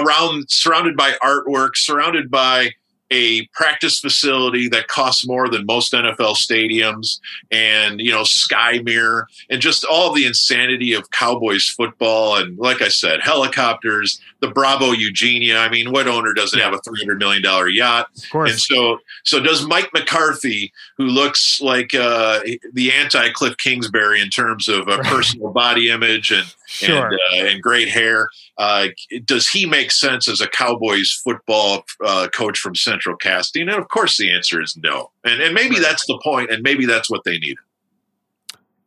[0.00, 2.70] around surrounded by artwork, surrounded by
[3.10, 7.20] a practice facility that costs more than most NFL stadiums
[7.50, 12.82] and you know sky mirror and just all the insanity of Cowboys football and like
[12.82, 15.58] I said helicopters the Bravo Eugenia.
[15.58, 18.08] I mean what owner doesn't have a 300 million dollar yacht?
[18.16, 18.50] Of course.
[18.50, 22.40] and so so does Mike McCarthy who looks like uh,
[22.72, 27.06] the anti Cliff Kingsbury in terms of a personal body image and sure.
[27.06, 28.88] and, uh, and great hair uh,
[29.24, 33.68] does he make sense as a Cowboys football uh, coach from Central Casting?
[33.68, 35.10] And of course, the answer is no.
[35.24, 35.82] And and maybe right.
[35.82, 37.58] that's the point, and maybe that's what they needed.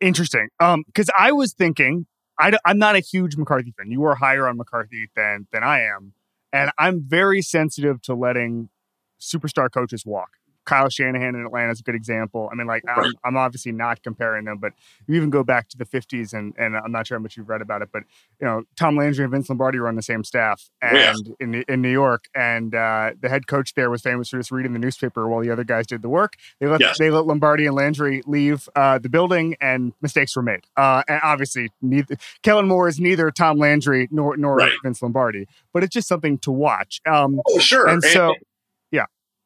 [0.02, 0.50] Interesting.
[0.60, 2.06] Um, because I was thinking,
[2.40, 3.92] I, I'm not a huge McCarthy fan.
[3.92, 6.14] You are higher on McCarthy than than I am,
[6.52, 8.70] and I'm very sensitive to letting
[9.20, 10.39] superstar coaches walk.
[10.66, 12.50] Kyle Shanahan in Atlanta is a good example.
[12.52, 14.74] I mean, like I'm, I'm, obviously not comparing them, but
[15.08, 17.50] you even go back to the 50s, and and I'm not sure how much you've
[17.50, 18.04] read about it, but
[18.40, 21.14] you know, Tom Landry and Vince Lombardi were on the same staff, and yeah.
[21.40, 24.74] in in New York, and uh, the head coach there was famous for just reading
[24.74, 26.36] the newspaper while the other guys did the work.
[26.60, 26.98] They let yes.
[26.98, 30.66] they let Lombardi and Landry leave uh, the building, and mistakes were made.
[30.78, 34.72] Uh, and obviously, neither Kellen Moore is neither Tom Landry nor nor right.
[34.84, 37.02] Vince Lombardi, but it's just something to watch.
[37.06, 38.36] Um, oh, sure, and, and so.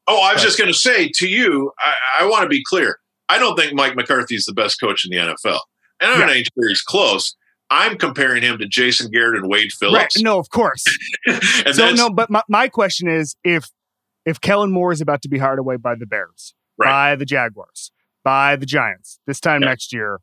[0.07, 2.99] Oh, I was just going to say to you, I, I want to be clear.
[3.29, 5.59] I don't think Mike McCarthy is the best coach in the NFL,
[6.01, 6.25] and I'm yeah.
[6.25, 7.35] not sure he's close.
[7.69, 10.15] I'm comparing him to Jason Garrett and Wade Phillips.
[10.15, 10.23] Right.
[10.23, 10.83] No, of course.
[11.71, 13.69] so no, but my, my question is if
[14.25, 16.87] if Kellen Moore is about to be hired away by the Bears, right.
[16.87, 17.91] by the Jaguars,
[18.23, 19.69] by the Giants this time yeah.
[19.69, 20.19] next year,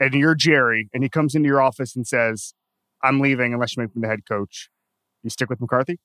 [0.00, 2.54] and you're Jerry, and he comes into your office and says,
[3.02, 4.70] "I'm leaving unless you make me the head coach,"
[5.22, 5.98] you stick with McCarthy?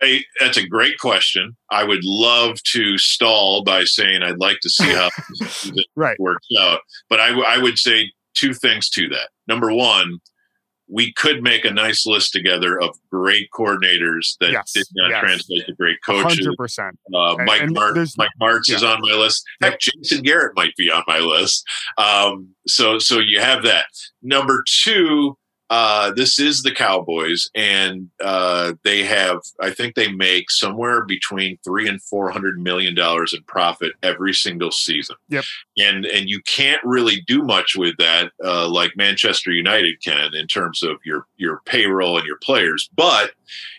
[0.00, 1.56] Hey, that's a great question.
[1.70, 6.18] I would love to stall by saying I'd like to see how this right.
[6.18, 6.80] works out.
[7.08, 9.28] But I, w- I would say two things to that.
[9.46, 10.20] Number one,
[10.90, 15.20] we could make a nice list together of great coordinators that yes, did not yes.
[15.20, 16.46] translate to great coaches.
[16.46, 16.90] 100%.
[17.14, 18.76] Uh, Mike, and Mar- Mike Martz yeah.
[18.76, 19.44] is on my list.
[19.62, 21.64] Heck, Jason Garrett might be on my list.
[21.96, 23.86] Um, so, so you have that.
[24.22, 25.36] Number two,
[25.70, 31.58] uh, this is the Cowboys, and uh, they have, I think they make somewhere between
[31.64, 35.14] three and four hundred million dollars in profit every single season.
[35.28, 35.44] Yep.
[35.78, 40.48] And and you can't really do much with that, uh, like Manchester United can in
[40.48, 43.30] terms of your your payroll and your players, but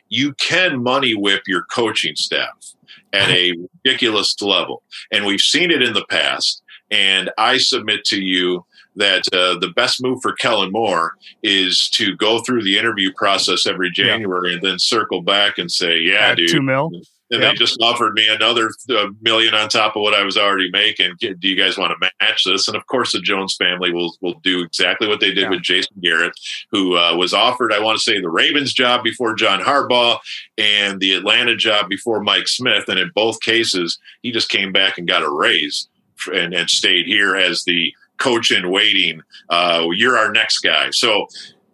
[0.08, 2.74] you can money whip your coaching staff
[3.12, 6.64] at a ridiculous level, and we've seen it in the past.
[6.90, 12.16] And I submit to you that uh, the best move for Kellen Moore is to
[12.18, 14.56] go through the interview process every January yeah.
[14.56, 16.92] and then circle back and say, "Yeah, At dude, two mil."
[17.32, 17.54] And yep.
[17.54, 21.16] they just offered me another uh, million on top of what I was already making.
[21.22, 22.68] Do you guys want to match this?
[22.68, 25.50] And of course, the Jones family will will do exactly what they did yeah.
[25.50, 26.34] with Jason Garrett,
[26.72, 30.20] who uh, was offered, I want to say, the Ravens job before John Harbaugh
[30.58, 32.90] and the Atlanta job before Mike Smith.
[32.90, 35.88] And in both cases, he just came back and got a raise
[36.34, 39.22] and, and stayed here as the coach in waiting.
[39.50, 40.90] Uh, you're our next guy.
[40.92, 41.28] So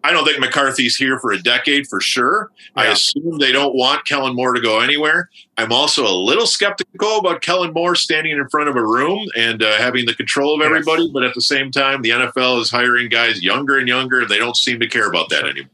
[0.04, 2.50] I don't think McCarthy's here for a decade for sure.
[2.76, 2.82] Yeah.
[2.82, 5.28] I assume they don't want Kellen Moore to go anywhere.
[5.56, 9.62] I'm also a little skeptical about Kellen Moore standing in front of a room and
[9.62, 11.02] uh, having the control of everybody.
[11.02, 11.12] Yes.
[11.12, 14.24] But at the same time, the NFL is hiring guys younger and younger.
[14.24, 15.70] They don't seem to care about that anymore.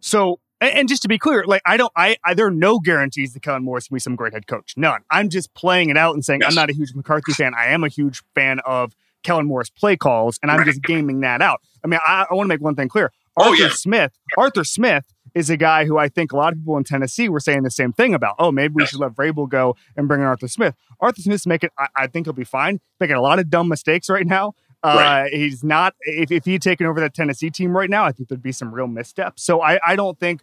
[0.00, 3.32] So and, just to be clear, like I don't, I, I, there are no guarantees
[3.34, 4.74] that Kellen Moore is going to be some great head coach.
[4.76, 5.02] None.
[5.10, 6.50] I'm just playing it out and saying yes.
[6.50, 7.52] I'm not a huge McCarthy fan.
[7.56, 11.42] I am a huge fan of Kellen Moore's play calls, and I'm just gaming that
[11.42, 11.60] out.
[11.84, 13.12] I mean, I, I want to make one thing clear.
[13.36, 13.72] Oh, Arthur oh, yeah.
[13.72, 15.04] Smith, Arthur Smith
[15.34, 17.70] is a guy who I think a lot of people in Tennessee were saying the
[17.70, 18.34] same thing about.
[18.38, 20.74] Oh, maybe we should let Vrabel go and bring in Arthur Smith.
[21.00, 22.80] Arthur Smith's making, I, I think he'll be fine.
[22.98, 24.54] Making a lot of dumb mistakes right now.
[24.82, 25.32] Uh, right.
[25.32, 25.94] He's not.
[26.02, 28.52] If, if he had taken over that Tennessee team right now, I think there'd be
[28.52, 29.44] some real missteps.
[29.44, 30.42] So I, I don't think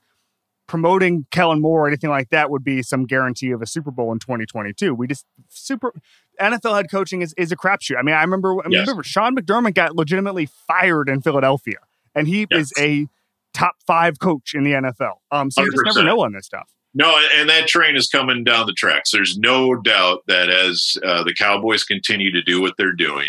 [0.67, 4.11] promoting Kellen Moore or anything like that would be some guarantee of a Super Bowl
[4.11, 4.93] in 2022.
[4.93, 5.93] We just super
[6.39, 7.97] NFL head coaching is, is a crapshoot.
[7.97, 8.81] I mean, I remember I yes.
[8.81, 11.77] remember Sean McDermott got legitimately fired in Philadelphia,
[12.13, 12.61] and he yes.
[12.61, 13.07] is a
[13.53, 15.15] top five coach in the NFL.
[15.31, 15.65] Um, so 100%.
[15.65, 16.69] you just never know on this stuff.
[16.93, 19.11] No, and that train is coming down the tracks.
[19.11, 23.27] There's no doubt that as uh, the Cowboys continue to do what they're doing,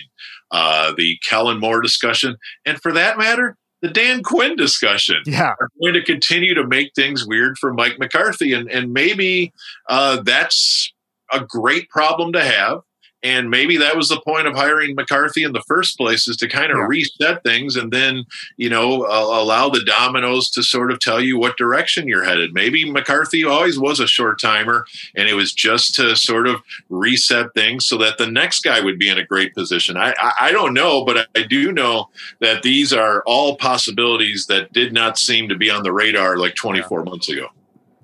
[0.53, 5.55] uh, the Kellen Moore discussion, and for that matter, the Dan Quinn discussion yeah.
[5.61, 8.53] are going to continue to make things weird for Mike McCarthy.
[8.53, 9.53] And, and maybe
[9.89, 10.93] uh, that's
[11.33, 12.81] a great problem to have.
[13.27, 16.49] And maybe that was the point of hiring McCarthy in the first place is to
[16.49, 16.87] kind of yeah.
[16.87, 18.25] reset things and then,
[18.57, 22.55] you know, uh, allow the dominoes to sort of tell you what direction you're headed.
[22.55, 24.87] Maybe McCarthy always was a short timer
[25.17, 28.97] and it was just to sort of reset things so that the next guy would
[28.97, 29.97] be in a great position.
[29.97, 34.73] I, I, I don't know, but I do know that these are all possibilities that
[34.73, 37.11] did not seem to be on the radar like 24 yeah.
[37.11, 37.49] months ago.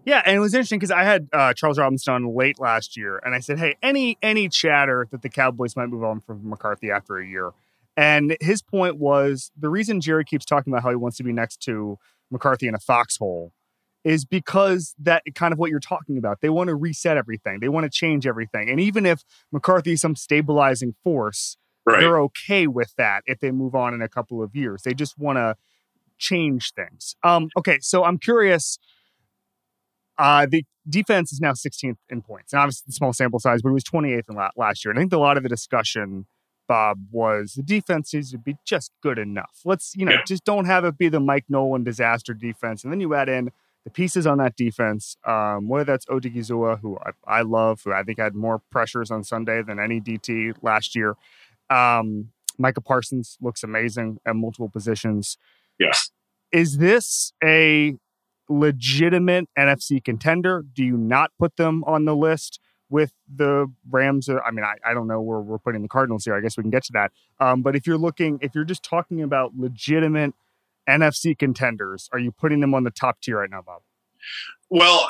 [0.04, 3.20] Yeah, and it was interesting because I had uh, Charles Robinson on late last year,
[3.24, 6.90] and I said, "Hey, any any chatter that the Cowboys might move on from McCarthy
[6.90, 7.52] after a year?"
[7.96, 11.32] And his point was the reason Jerry keeps talking about how he wants to be
[11.32, 11.98] next to
[12.30, 13.52] McCarthy in a foxhole
[14.04, 16.40] is because that kind of what you're talking about.
[16.40, 17.60] They want to reset everything.
[17.60, 18.68] They want to change everything.
[18.68, 22.00] And even if McCarthy is some stabilizing force, right.
[22.00, 24.82] they're okay with that if they move on in a couple of years.
[24.82, 25.56] They just want to
[26.18, 27.14] change things.
[27.22, 28.78] Um, okay, so I'm curious
[30.18, 33.70] uh, the defense is now 16th in points, and obviously the small sample size, but
[33.70, 34.90] it was 28th in la- last year.
[34.90, 36.26] And I think a lot of the discussion,
[36.68, 39.60] Bob, was the defense needs to be just good enough.
[39.64, 40.24] Let's you know yeah.
[40.26, 43.50] just don't have it be the Mike Nolan disaster defense, and then you add in
[43.84, 45.16] the pieces on that defense.
[45.24, 49.24] Um, whether that's Odighizuwa, who I, I, love, who I think had more pressures on
[49.24, 51.16] Sunday than any DT last year.
[51.68, 55.36] Um, Micah Parsons looks amazing at multiple positions.
[55.78, 56.10] Yes.
[56.52, 57.96] Is this a
[58.52, 60.64] legitimate NFC contender?
[60.74, 64.28] Do you not put them on the list with the Rams?
[64.28, 66.34] I mean, I, I don't know where we're putting the Cardinals here.
[66.34, 67.12] I guess we can get to that.
[67.40, 70.34] Um, but if you're looking, if you're just talking about legitimate
[70.88, 73.82] NFC contenders, are you putting them on the top tier right now, Bob?
[74.70, 75.08] Well,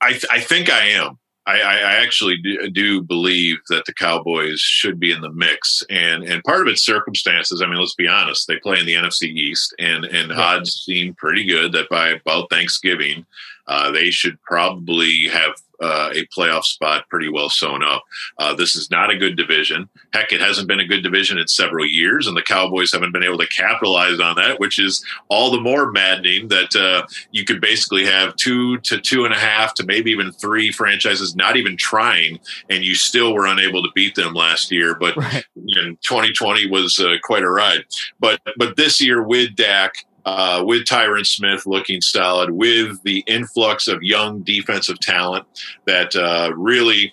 [0.00, 1.18] I, th- I think I am.
[1.46, 6.24] I, I actually do, do, believe that the Cowboys should be in the mix, and
[6.24, 7.60] and part of it's circumstances.
[7.60, 10.40] I mean, let's be honest; they play in the NFC East, and and yeah.
[10.40, 13.26] odds seem pretty good that by about Thanksgiving,
[13.66, 15.54] uh, they should probably have
[15.84, 18.02] uh, a playoff spot pretty well sewn up.
[18.38, 19.88] Uh, this is not a good division.
[20.14, 23.22] Heck, it hasn't been a good division in several years, and the Cowboys haven't been
[23.22, 27.60] able to capitalize on that, which is all the more maddening that uh, you could
[27.60, 31.76] basically have two to two and a half to maybe even three franchises not even
[31.76, 32.38] trying,
[32.70, 34.94] and you still were unable to beat them last year.
[34.94, 35.44] But right.
[35.54, 37.84] 2020 was uh, quite a ride.
[38.20, 43.88] But but this year with Dak uh, with Tyron Smith looking solid, with the influx
[43.88, 45.46] of young defensive talent
[45.86, 47.12] that uh, really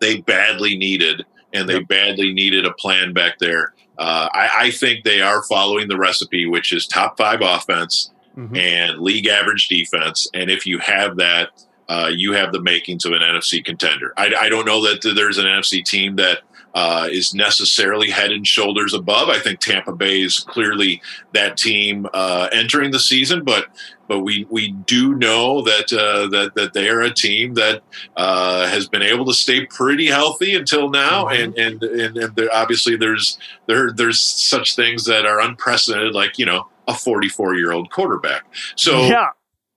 [0.00, 1.88] they badly needed, and they yep.
[1.88, 3.74] badly needed a plan back there.
[3.98, 8.56] Uh, I, I, think they are following the recipe, which is top five offense, mm-hmm.
[8.56, 10.26] and league average defense.
[10.32, 11.50] And if you have that,
[11.88, 14.14] uh, you have the makings of an NFC contender.
[14.16, 16.38] I, I, don't know that there's an NFC team that
[16.74, 19.28] uh, is necessarily head and shoulders above.
[19.28, 21.02] I think Tampa Bay is clearly
[21.32, 23.66] that team uh, entering the season, but
[24.08, 27.82] but we we do know that uh, that that they are a team that
[28.16, 31.42] uh, has been able to stay pretty healthy until now, mm-hmm.
[31.42, 36.38] and and and, and there, obviously there's there there's such things that are unprecedented, like
[36.38, 38.44] you know a 44 year old quarterback.
[38.76, 39.28] So yeah.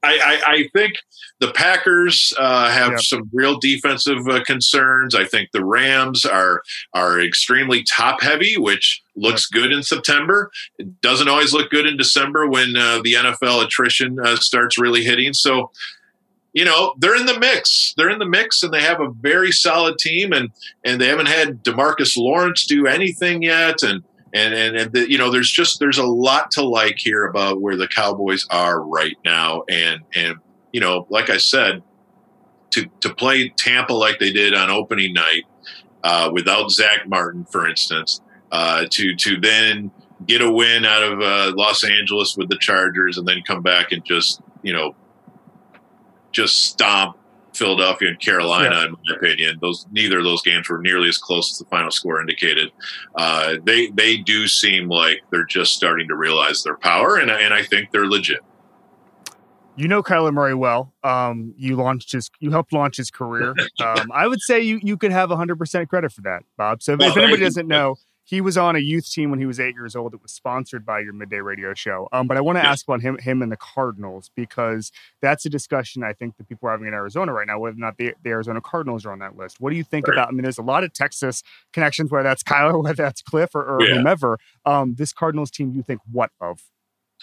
[0.02, 0.96] I, I, I think
[1.44, 3.02] the Packers uh, have yep.
[3.02, 5.14] some real defensive uh, concerns.
[5.14, 9.62] I think the Rams are are extremely top heavy, which looks yep.
[9.62, 10.52] good in September.
[10.78, 15.04] It doesn't always look good in December when uh, the NFL attrition uh, starts really
[15.04, 15.34] hitting.
[15.34, 15.72] So,
[16.54, 17.94] you know, they're in the mix.
[17.98, 20.32] They're in the mix, and they have a very solid team.
[20.32, 20.50] and
[20.86, 24.02] And they haven't had Demarcus Lawrence do anything yet, and
[24.34, 27.60] and and, and the, you know there's just there's a lot to like here about
[27.60, 30.38] where the Cowboys are right now and and
[30.74, 31.82] you know like I said
[32.72, 35.44] to to play Tampa like they did on opening night
[36.04, 38.20] uh, without Zach Martin for instance
[38.52, 39.92] uh, to to then
[40.28, 43.94] get a win out of uh, Los Angeles with the Chargers and then come back
[43.94, 44.96] and just you know
[46.34, 47.18] just stomp
[47.56, 48.86] Philadelphia and Carolina, yeah.
[48.86, 49.60] in my opinion.
[49.62, 52.72] Those neither of those games were nearly as close as the final score indicated.
[53.16, 57.54] Uh, they they do seem like they're just starting to realize their power, and and
[57.54, 58.42] I think they're legit.
[59.76, 60.94] You know Kyler Murray well.
[61.04, 63.56] Um, you launched his, you helped launch his career.
[63.80, 66.82] Um, I would say you you could have 100 percent credit for that, Bob.
[66.82, 69.60] So if, if anybody doesn't know, he was on a youth team when he was
[69.60, 70.14] eight years old.
[70.14, 72.08] It was sponsored by your midday radio show.
[72.12, 75.50] Um, but I want to ask about him, him and the Cardinals because that's a
[75.50, 78.14] discussion I think that people are having in Arizona right now, whether or not the,
[78.24, 79.60] the Arizona Cardinals are on that list.
[79.60, 80.16] What do you think right.
[80.16, 80.30] about?
[80.30, 83.64] I mean, there's a lot of Texas connections, whether that's Kyler, whether that's Cliff, or,
[83.64, 83.96] or yeah.
[83.96, 84.40] whomever.
[84.66, 86.62] Um, this Cardinals team, you think what of?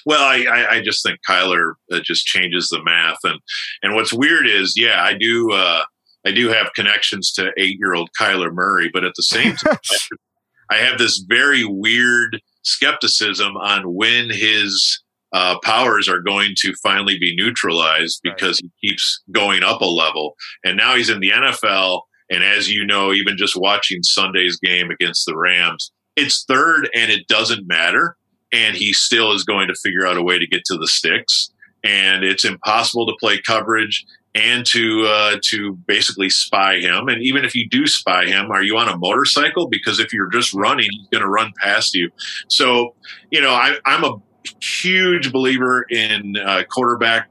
[0.07, 3.39] Well, I, I, I just think Kyler uh, just changes the math, and
[3.83, 5.53] and what's weird is, yeah, I do.
[5.53, 5.85] Uh,
[6.27, 9.79] I do have connections to eight year old Kyler Murray, but at the same time,
[10.71, 17.19] I have this very weird skepticism on when his uh, powers are going to finally
[17.19, 18.71] be neutralized because right.
[18.77, 20.37] he keeps going up a level.
[20.65, 22.03] And now he's in the NFL.
[22.31, 27.11] And as you know, even just watching Sunday's game against the Rams, it's third and
[27.11, 28.17] it doesn't matter.
[28.53, 31.51] And he still is going to figure out a way to get to the sticks.
[31.85, 37.09] And it's impossible to play coverage and to uh, to basically spy him.
[37.09, 39.67] And even if you do spy him, are you on a motorcycle?
[39.67, 42.11] Because if you're just running, he's going to run past you.
[42.49, 42.95] So,
[43.31, 44.17] you know, I, I'm a
[44.63, 47.29] huge believer in uh, quarterback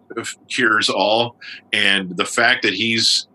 [0.50, 1.38] cures all,
[1.72, 3.29] and the fact that he's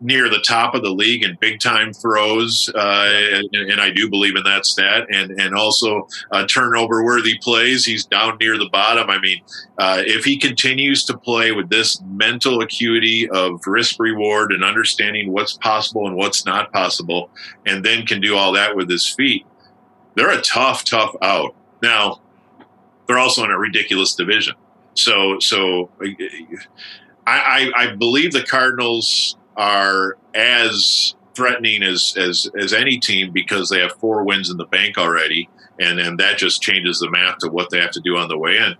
[0.00, 4.08] near the top of the league in big time throws, uh, and, and, I do
[4.08, 7.84] believe in that stat, and and also uh, turnover worthy plays.
[7.84, 9.10] He's down near the bottom.
[9.10, 9.42] I mean,
[9.78, 15.32] uh, if he continues to play with this mental acuity of risk reward and understanding
[15.32, 17.30] what's possible and what's not possible,
[17.66, 19.46] and then can do all that with his feet,
[20.14, 21.54] they're a tough, tough out.
[21.82, 22.20] Now,
[23.06, 24.54] they're also in a ridiculous division.
[24.94, 25.90] So, so.
[27.26, 33.68] I, I, I believe the Cardinals are as threatening as, as as any team because
[33.68, 37.38] they have four wins in the bank already, and and that just changes the math
[37.38, 38.74] to what they have to do on the way in.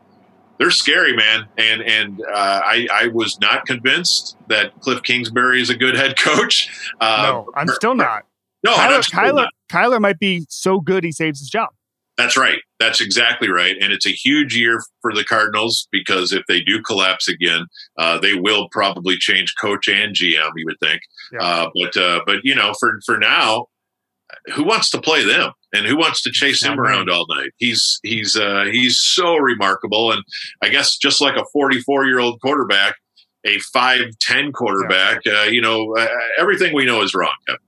[0.58, 5.68] They're scary, man, and and uh, I I was not convinced that Cliff Kingsbury is
[5.68, 6.70] a good head coach.
[7.00, 8.24] Uh, no, I'm still not.
[8.64, 9.48] No, Kyler, Kyler.
[9.70, 11.70] Kyler might be so good he saves his job.
[12.20, 12.60] That's right.
[12.78, 13.76] That's exactly right.
[13.80, 17.66] And it's a huge year for the Cardinals because if they do collapse again,
[17.98, 20.50] uh, they will probably change coach and GM.
[20.54, 21.00] You would think,
[21.32, 21.42] yeah.
[21.42, 23.66] uh, but uh, but you know, for for now,
[24.54, 27.52] who wants to play them and who wants to chase him around all night?
[27.56, 30.22] He's he's uh, he's so remarkable, and
[30.62, 32.96] I guess just like a 44 year old quarterback,
[33.46, 35.40] a 5'10 quarterback, yeah.
[35.40, 36.06] Uh, you know, uh,
[36.38, 37.34] everything we know is wrong.
[37.46, 37.60] Kevin.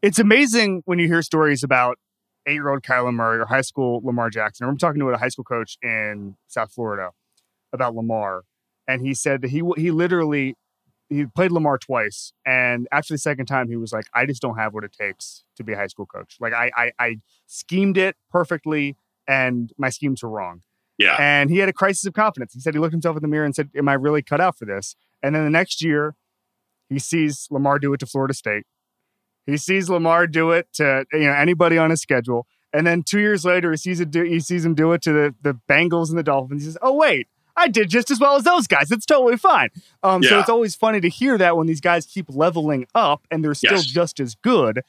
[0.00, 1.98] It's amazing when you hear stories about
[2.46, 4.66] eight year old Kyler Murray or high school Lamar Jackson.
[4.66, 7.10] I'm talking to a high school coach in South Florida
[7.72, 8.44] about Lamar,
[8.86, 10.56] and he said that he he literally
[11.08, 14.56] he played Lamar twice, and after the second time, he was like, "I just don't
[14.56, 16.36] have what it takes to be a high school coach.
[16.40, 18.96] Like I I, I schemed it perfectly,
[19.28, 20.62] and my schemes were wrong."
[20.98, 22.54] Yeah, and he had a crisis of confidence.
[22.54, 24.58] He said he looked himself in the mirror and said, "Am I really cut out
[24.58, 26.14] for this?" And then the next year,
[26.88, 28.66] he sees Lamar do it to Florida State
[29.46, 33.20] he sees Lamar do it to you know anybody on his schedule, and then two
[33.20, 36.08] years later, he sees it do, he sees him do it to the the Bengals
[36.08, 36.62] and the Dolphins.
[36.62, 38.90] He says, "Oh wait, I did just as well as those guys.
[38.90, 39.68] It's totally fine."
[40.02, 40.30] Um, yeah.
[40.30, 43.54] So it's always funny to hear that when these guys keep leveling up and they're
[43.54, 43.86] still yes.
[43.86, 44.82] just as good.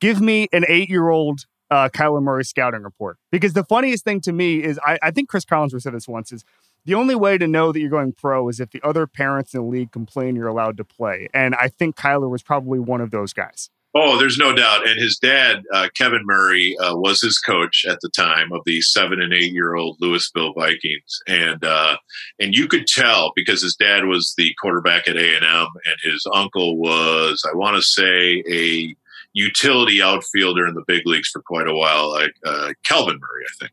[0.00, 4.20] Give me an eight year old uh, Kyler Murray scouting report because the funniest thing
[4.22, 6.44] to me is I, I think Chris Collinsworth said this once is
[6.84, 9.60] the only way to know that you're going pro is if the other parents in
[9.60, 11.28] the league complain you're allowed to play.
[11.34, 13.68] And I think Kyler was probably one of those guys.
[13.94, 14.86] Oh, there's no doubt.
[14.86, 18.82] And his dad, uh, Kevin Murray, uh, was his coach at the time of the
[18.82, 21.96] seven and eight year old Lewisville Vikings, and uh,
[22.38, 25.96] and you could tell because his dad was the quarterback at A and M, and
[26.02, 28.94] his uncle was, I want to say, a
[29.32, 33.58] utility outfielder in the big leagues for quite a while, like uh, Calvin Murray, I
[33.58, 33.72] think.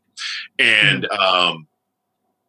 [0.58, 1.20] And mm-hmm.
[1.20, 1.66] um,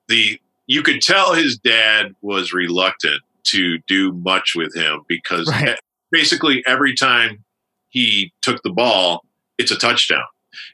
[0.07, 5.77] the you could tell his dad was reluctant to do much with him because right.
[6.11, 7.43] basically every time
[7.89, 9.25] he took the ball,
[9.57, 10.23] it's a touchdown.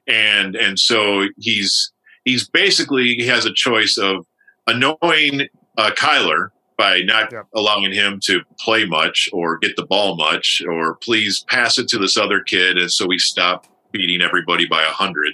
[0.07, 1.91] And and so he's
[2.25, 4.25] he's basically he has a choice of
[4.67, 5.47] annoying
[5.77, 7.43] uh, Kyler by not yeah.
[7.53, 11.97] allowing him to play much or get the ball much, or please pass it to
[11.97, 15.33] this other kid, and so we stop beating everybody by a hundred,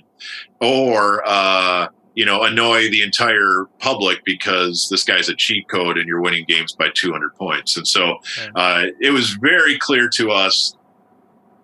[0.61, 6.07] or uh, you know annoy the entire public because this guy's a cheat code and
[6.07, 7.77] you're winning games by 200 points.
[7.77, 8.17] And so
[8.55, 10.75] uh, it was very clear to us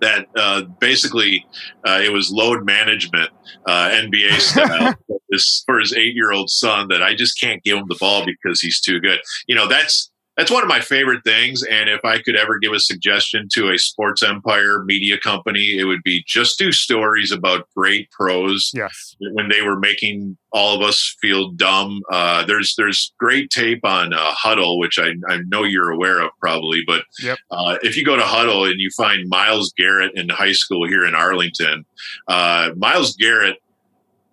[0.02, 1.46] that uh, basically
[1.88, 3.30] uh, it was load management
[3.66, 7.64] uh, NBA style for his, for his eight year old son that I just can't
[7.64, 9.20] give him the ball because he's too good.
[9.48, 11.64] You know, that's that's one of my favorite things.
[11.64, 15.86] And if I could ever give a suggestion to a sports empire media company, it
[15.86, 18.72] would be just do stories about great pros.
[18.74, 19.16] Yes.
[19.20, 22.02] When they were making all of us feel dumb.
[22.10, 26.32] Uh, there's there's great tape on uh, Hudl, which I, I know you're aware of
[26.40, 26.82] probably.
[26.88, 27.38] But yep.
[27.52, 31.06] uh, if you go to Hudl and you find Myles Garrett in high school here
[31.06, 31.86] in Arlington,
[32.30, 33.58] uh, Myles Garrett,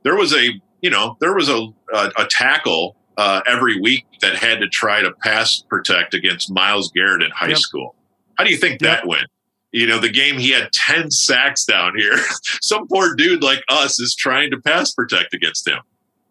[0.05, 0.51] there was a
[0.81, 5.01] you know there was a, a, a tackle uh, every week that had to try
[5.03, 7.59] to pass protect against Myles Garrett in high yep.
[7.59, 7.95] school.
[8.37, 9.03] How do you think yep.
[9.03, 9.27] that went?
[9.73, 12.19] You know, the game he had 10 sacks down here.
[12.63, 15.79] Some poor dude like us is trying to pass protect against him.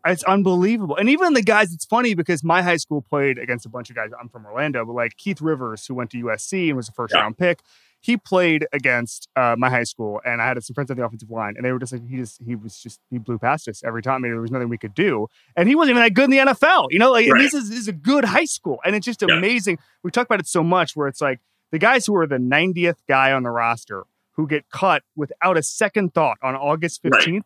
[0.05, 0.95] It's unbelievable.
[0.95, 3.95] And even the guys, it's funny because my high school played against a bunch of
[3.95, 4.09] guys.
[4.19, 7.13] I'm from Orlando, but like Keith Rivers, who went to USC and was a first
[7.13, 7.21] yeah.
[7.21, 7.61] round pick
[8.01, 11.29] he played against uh, my high school, and I had some friends on the offensive
[11.29, 13.83] line, and they were just like, he just he was just he blew past us
[13.83, 14.15] every time.
[14.15, 16.31] I mean, there was nothing we could do, and he wasn't even that good in
[16.31, 16.87] the NFL.
[16.89, 17.39] You know, like right.
[17.39, 19.37] this, is, this is a good high school, and it's just yeah.
[19.37, 19.77] amazing.
[20.03, 21.39] We talk about it so much, where it's like
[21.71, 25.63] the guys who are the 90th guy on the roster who get cut without a
[25.63, 27.27] second thought on August 15th.
[27.27, 27.43] Right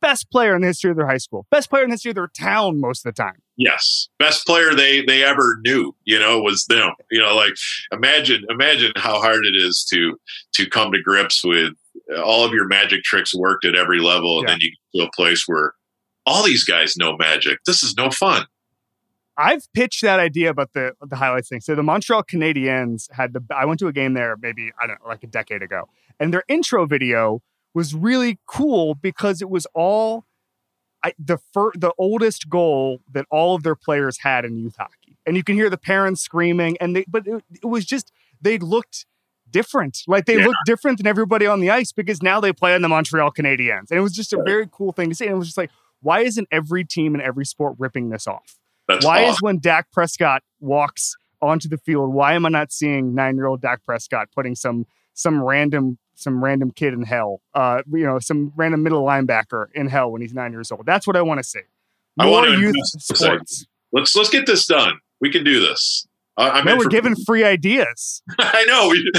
[0.00, 2.16] best player in the history of their high school, best player in the history of
[2.16, 3.42] their town most of the time.
[3.56, 6.92] Yes, best player they they ever knew, you know, was them.
[7.10, 7.54] You know, like
[7.92, 10.18] imagine imagine how hard it is to
[10.54, 11.72] to come to grips with
[12.14, 15.06] uh, all of your magic tricks worked at every level, and then you get to
[15.06, 15.74] a place where
[16.26, 17.58] all these guys know magic.
[17.66, 18.46] This is no fun.
[19.36, 21.60] I've pitched that idea about the the highlights thing.
[21.60, 25.00] So the Montreal Canadiens had the I went to a game there maybe I don't
[25.00, 25.88] know like a decade ago,
[26.20, 27.40] and their intro video
[27.78, 30.24] was really cool because it was all
[31.04, 35.16] I, the fir- the oldest goal that all of their players had in youth hockey,
[35.24, 38.10] and you can hear the parents screaming, and they but it, it was just
[38.42, 39.06] they looked
[39.48, 40.46] different, like they yeah.
[40.46, 43.90] looked different than everybody on the ice because now they play on the Montreal Canadiens,
[43.90, 45.26] and it was just a very cool thing to see.
[45.26, 45.70] And it was just like,
[46.00, 48.58] why isn't every team in every sport ripping this off?
[48.88, 49.30] That's why awesome.
[49.30, 53.46] is when Dak Prescott walks onto the field, why am I not seeing nine year
[53.46, 58.18] old Dak Prescott putting some some random some random kid in hell, uh, you know,
[58.18, 60.84] some random middle linebacker in hell when he's nine years old.
[60.84, 61.60] That's what I want to see.
[62.16, 63.66] More I want to youth sports.
[63.92, 64.98] Let's let's get this done.
[65.20, 66.06] We can do this.
[66.36, 68.22] I'm no, we're for- giving free ideas.
[68.38, 68.88] I know.
[68.88, 69.10] We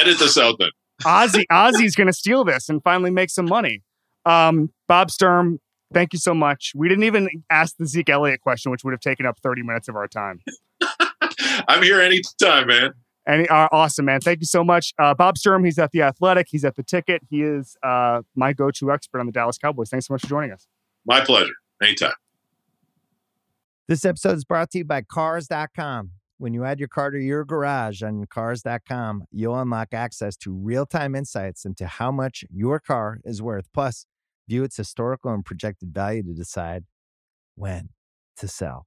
[0.00, 0.70] edit this out then.
[1.02, 3.82] Ozzy Ozzy's going to steal this and finally make some money.
[4.24, 5.60] Um, Bob Sturm,
[5.92, 6.72] thank you so much.
[6.74, 9.88] We didn't even ask the Zeke Elliott question, which would have taken up 30 minutes
[9.88, 10.40] of our time.
[11.68, 12.92] I'm here anytime, man.
[13.26, 14.20] And uh, awesome, man.
[14.20, 14.94] Thank you so much.
[14.98, 16.46] Uh, Bob Sturm, he's at The Athletic.
[16.48, 17.22] He's at The Ticket.
[17.28, 19.90] He is uh, my go to expert on the Dallas Cowboys.
[19.90, 20.68] Thanks so much for joining us.
[21.04, 21.52] My pleasure.
[21.82, 22.12] Anytime.
[23.88, 26.12] This episode is brought to you by Cars.com.
[26.38, 30.86] When you add your car to your garage on Cars.com, you'll unlock access to real
[30.86, 33.68] time insights into how much your car is worth.
[33.72, 34.06] Plus,
[34.48, 36.84] view its historical and projected value to decide
[37.54, 37.88] when
[38.36, 38.86] to sell.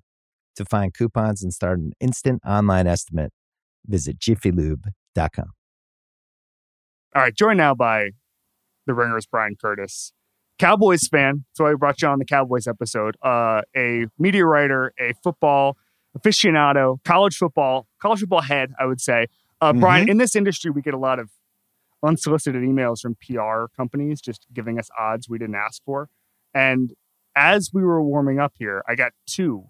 [0.57, 3.31] To find coupons and start an instant online estimate,
[3.85, 5.51] visit jiffylube.com.
[7.15, 8.11] All right, joined now by
[8.85, 10.13] the Ringer's Bryan Curtis,
[10.59, 11.45] Cowboys fan.
[11.53, 13.15] So I brought you on the Cowboys episode.
[13.21, 15.77] Uh, a media writer, a football
[16.17, 19.27] aficionado, college football, college football head, I would say.
[19.59, 21.29] Uh, Bryan, in this industry, we get a lot of
[22.03, 26.09] unsolicited emails from PR companies just giving us odds we didn't ask for.
[26.53, 26.93] And
[27.35, 29.65] as we were warming up here, I got two,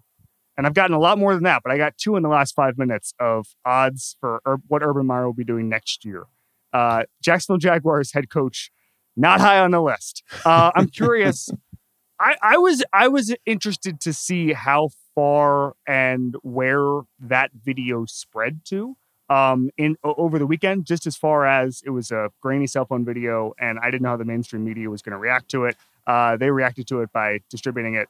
[0.62, 2.54] and I've gotten a lot more than that, but I got two in the last
[2.54, 6.26] five minutes of odds for Ur- what Urban Meyer will be doing next year.
[6.72, 8.70] Uh, Jacksonville Jaguars head coach,
[9.16, 10.22] not high on the list.
[10.44, 11.50] Uh, I'm curious.
[12.20, 18.60] I, I was I was interested to see how far and where that video spread
[18.66, 18.96] to
[19.28, 20.86] um, in over the weekend.
[20.86, 24.10] Just as far as it was a grainy cell phone video, and I didn't know
[24.10, 25.76] how the mainstream media was going to react to it.
[26.06, 28.08] Uh, they reacted to it by distributing it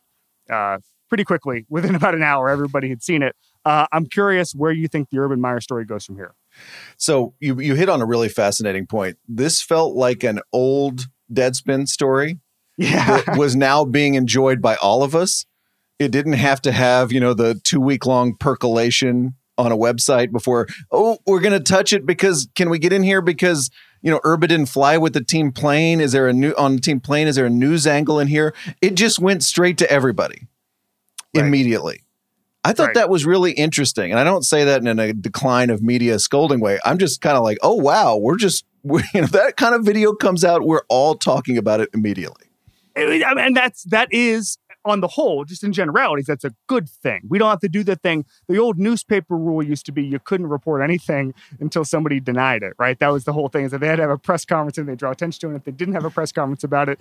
[0.50, 0.80] uh,
[1.12, 1.66] pretty quickly.
[1.68, 3.36] Within about an hour, everybody had seen it.
[3.66, 6.34] Uh, I'm curious where you think the Urban Meyer story goes from here.
[6.96, 9.18] So you you hit on a really fascinating point.
[9.28, 12.40] This felt like an old Deadspin story
[12.78, 15.44] Yeah, that was now being enjoyed by all of us.
[15.98, 20.32] It didn't have to have, you know, the two week long percolation on a website
[20.32, 24.10] before, oh, we're going to touch it because can we get in here because, you
[24.10, 26.00] know, Urban didn't fly with the team plane?
[26.00, 27.28] Is there a new on the team plane?
[27.28, 28.54] Is there a news angle in here?
[28.80, 30.48] It just went straight to everybody
[31.40, 31.46] Right.
[31.46, 32.02] immediately.
[32.64, 32.94] I thought Right.
[32.94, 34.12] that was really interesting.
[34.12, 36.78] And I don't say that in a decline of media scolding way.
[36.84, 39.84] I'm just kind of like, oh, wow, we're just, we you know, that kind of
[39.84, 42.46] video comes out, we're all talking about it immediately.
[42.96, 46.88] I mean, and that's that is on the whole, just in generalities, that's a good
[46.88, 47.20] thing.
[47.28, 48.24] We don't have to do the thing.
[48.48, 52.74] The old newspaper rule used to be you couldn't report anything until somebody denied it,
[52.78, 52.98] right?
[52.98, 53.64] That was the whole thing.
[53.64, 55.58] Is that they had to have a press conference and they draw attention to it.
[55.58, 57.00] If they didn't have a press conference about it,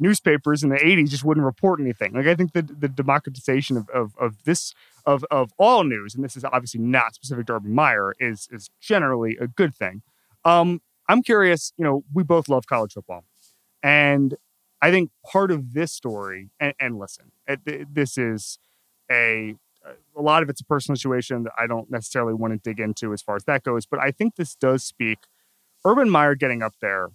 [0.00, 2.12] newspapers in the 80s just wouldn't report anything.
[2.12, 4.74] Like I think the the democratization of of, of this
[5.06, 8.70] of of all news, and this is obviously not specific to Urban Meyer, is is
[8.80, 10.02] generally a good thing.
[10.44, 13.24] Um, I'm curious, you know, we both love college football.
[13.82, 14.36] And
[14.82, 18.58] I think part of this story, and, and listen, it, this is
[19.10, 19.54] a
[20.14, 23.12] a lot of it's a personal situation that I don't necessarily want to dig into
[23.12, 23.86] as far as that goes.
[23.86, 25.18] But I think this does speak
[25.84, 27.08] Urban Meyer getting up there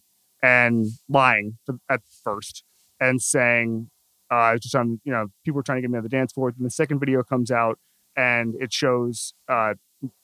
[0.43, 1.57] and lying
[1.89, 2.63] at first
[2.99, 3.89] and saying,
[4.29, 6.49] uh, just on, you know, people were trying to get me on the dance floor.
[6.49, 7.79] And the second video comes out
[8.15, 9.75] and it shows uh,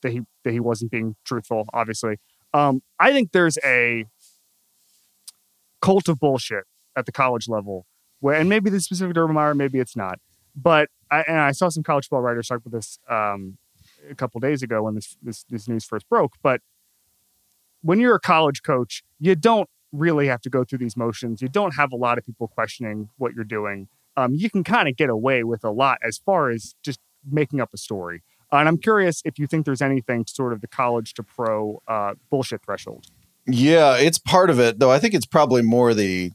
[0.02, 2.18] that he that he wasn't being truthful, obviously.
[2.54, 4.06] Um, I think there's a
[5.82, 6.66] cult of bullshit
[6.96, 7.86] at the college level
[8.20, 10.20] where, and maybe this is specific to Urban Meyer, maybe it's not.
[10.56, 13.58] But I, and I saw some college football writers talk about this um,
[14.10, 16.34] a couple days ago when this, this this news first broke.
[16.44, 16.62] But
[17.82, 21.42] when you're a college coach, you don't really have to go through these motions.
[21.42, 23.88] You don't have a lot of people questioning what you're doing.
[24.18, 27.62] Um, you can kind of get away with a lot as far as just making
[27.62, 28.22] up a story.
[28.52, 31.82] Uh, and I'm curious if you think there's anything sort of the college to pro
[31.88, 33.08] uh, bullshit threshold.
[33.48, 34.92] Yeah, it's part of it, though.
[34.92, 36.32] I think it's probably more the,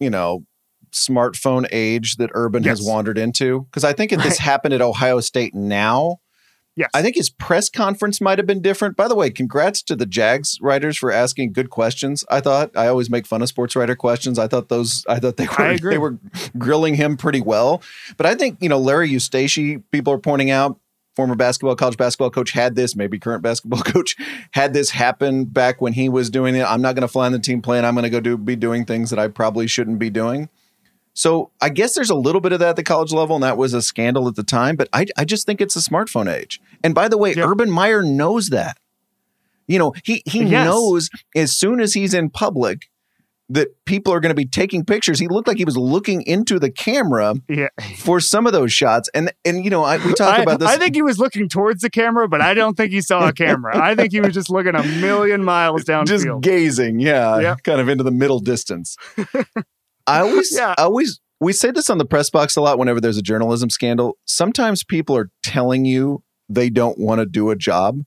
[0.00, 0.44] you know,
[0.92, 3.62] smartphone age that Urban has wandered into.
[3.70, 6.18] Because I think if this happened at Ohio State now,
[6.74, 6.88] Yes.
[6.94, 8.96] I think his press conference might have been different.
[8.96, 12.24] By the way, congrats to the Jags writers for asking good questions.
[12.30, 14.38] I thought I always make fun of sports writer questions.
[14.38, 16.18] I thought those I thought they were they were
[16.56, 17.82] grilling him pretty well.
[18.16, 20.78] But I think, you know, Larry Eustachy, people are pointing out,
[21.14, 24.16] former basketball, college basketball coach had this, maybe current basketball coach
[24.52, 26.64] had this happen back when he was doing it.
[26.64, 27.84] I'm not going to fly on the team plane.
[27.84, 30.48] I'm going to go do be doing things that I probably shouldn't be doing.
[31.14, 33.56] So I guess there's a little bit of that at the college level, and that
[33.58, 34.76] was a scandal at the time.
[34.76, 36.60] But I, I just think it's a smartphone age.
[36.82, 37.44] And by the way, Yeah.
[37.48, 38.78] Urban Meyer knows that.
[39.66, 40.64] You know, he he Yes.
[40.66, 42.88] knows as soon as he's in public
[43.48, 45.18] that people are going to be taking pictures.
[45.18, 47.68] He looked like he was looking into the camera Yeah.
[47.98, 49.10] for some of those shots.
[49.14, 50.68] And and you know, I, we talk I, about this.
[50.70, 53.32] I think he was looking towards the camera, but I don't think he saw a
[53.34, 53.76] camera.
[53.76, 56.06] I think he was just looking a million miles down.
[56.06, 57.56] just gazing, yeah, Yeah.
[57.62, 58.96] kind of into the middle distance.
[60.06, 60.74] I always, Yeah.
[60.78, 62.78] I always, we say this on the press box a lot.
[62.78, 67.50] Whenever there's a journalism scandal, sometimes people are telling you they don't want to do
[67.50, 68.00] a job.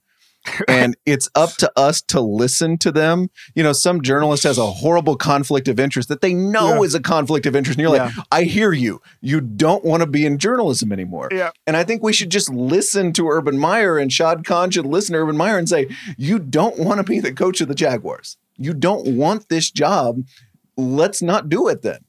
[0.67, 3.29] and it's up to us to listen to them.
[3.55, 6.81] You know, some journalist has a horrible conflict of interest that they know Yeah.
[6.81, 7.79] is a conflict of interest.
[7.79, 9.01] And you're like, I hear you.
[9.21, 11.29] You don't want to be in journalism anymore.
[11.31, 11.49] Yeah.
[11.65, 15.13] And I think we should just listen to Urban Meyer and Shad Khan should listen
[15.13, 18.37] to Urban Meyer and say, You don't want to be the coach of the Jaguars.
[18.55, 20.21] You don't want this job.
[20.77, 21.99] Let's not do it then.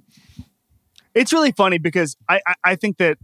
[1.14, 3.18] It's really funny because I, I, I think that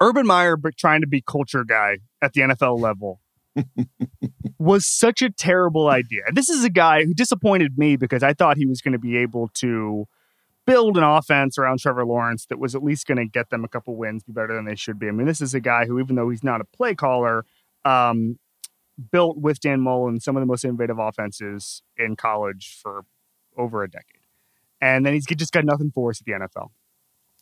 [0.00, 3.20] Urban Meyer but trying to be culture guy at the NFL level
[4.58, 6.22] was such a terrible idea.
[6.32, 9.16] This is a guy who disappointed me because I thought he was going to be
[9.16, 10.06] able to
[10.66, 13.68] build an offense around Trevor Lawrence that was at least going to get them a
[13.68, 15.08] couple wins, be better than they should be.
[15.08, 17.46] I mean, this is a guy who, even though he's not a play caller,
[17.84, 18.38] um,
[19.10, 23.04] built with Dan Mullen some of the most innovative offenses in college for
[23.56, 24.17] over a decade.
[24.80, 26.68] And then he's just got nothing for us at the NFL.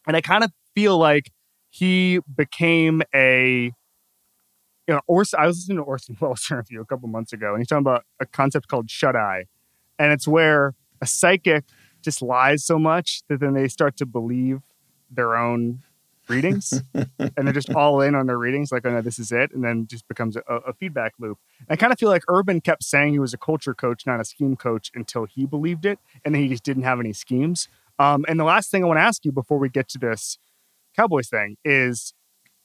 [0.06, 1.30] And I kind of feel like
[1.70, 3.72] he became a
[4.86, 7.60] you know, Orson, I was listening to Orson Welles interview a couple months ago, and
[7.60, 9.46] he's talking about a concept called shut eye.
[9.98, 11.64] And it's where a psychic
[12.02, 14.60] just lies so much that then they start to believe
[15.10, 15.82] their own
[16.28, 19.52] readings and they're just all in on their readings, like, oh no, this is it.
[19.52, 21.38] And then just becomes a, a feedback loop.
[21.60, 24.20] And I kind of feel like Urban kept saying he was a culture coach, not
[24.20, 25.98] a scheme coach, until he believed it.
[26.24, 27.68] And then he just didn't have any schemes.
[27.98, 30.38] Um, and the last thing I want to ask you before we get to this
[30.94, 32.14] Cowboys thing is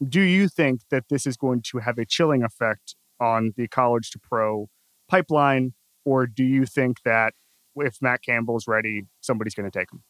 [0.06, 4.10] do you think that this is going to have a chilling effect on the college
[4.12, 4.70] to pro
[5.08, 5.74] pipeline?
[6.04, 7.34] Or do you think that
[7.76, 10.04] if Matt Campbell's ready, somebody's going to take him?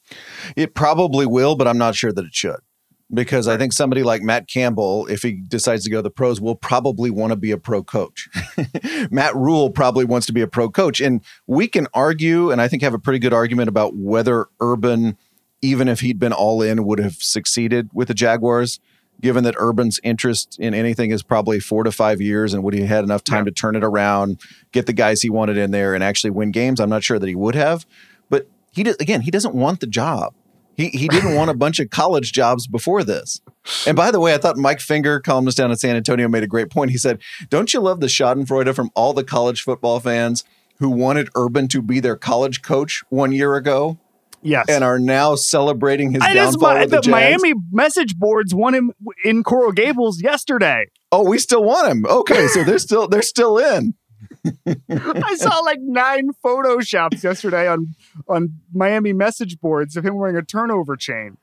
[0.55, 2.59] It probably will, but I'm not sure that it should.
[3.13, 6.39] Because I think somebody like Matt Campbell, if he decides to go to the pros,
[6.39, 8.29] will probably want to be a pro coach.
[9.11, 11.01] Matt Rhule probably wants to be a pro coach.
[11.01, 15.17] And we can argue, and I think have a pretty good argument about whether Urban,
[15.61, 18.79] even if he'd been all in, would have succeeded with the Jaguars
[19.21, 22.81] given that Urban's interest in anything is probably four to five years, and would he
[22.81, 23.45] had enough time yeah.
[23.45, 24.41] to turn it around,
[24.71, 26.79] get the guys he wanted in there, and actually win games?
[26.79, 27.85] I'm not sure that he would have.
[28.29, 30.33] But he again, he doesn't want the job.
[30.81, 33.39] He he didn't want a bunch of college jobs before this.
[33.85, 36.47] And by the way, I thought Mike Finger, columnist down in San Antonio, made a
[36.47, 36.89] great point.
[36.89, 37.19] He said,
[37.49, 40.43] "Don't you love the Schadenfreude from all the college football fans
[40.79, 43.99] who wanted Urban to be their college coach one year ago?"
[44.43, 44.65] Yes.
[44.69, 48.91] And are now celebrating his I downfall with the, the Miami message boards won him
[49.23, 50.87] in Coral Gables yesterday.
[51.11, 52.05] Oh, we still want him.
[52.07, 53.93] Okay, so they're still they're still in.
[54.45, 57.95] I saw like nine photoshops yesterday on
[58.27, 61.37] on Miami message boards of him wearing a turnover chain.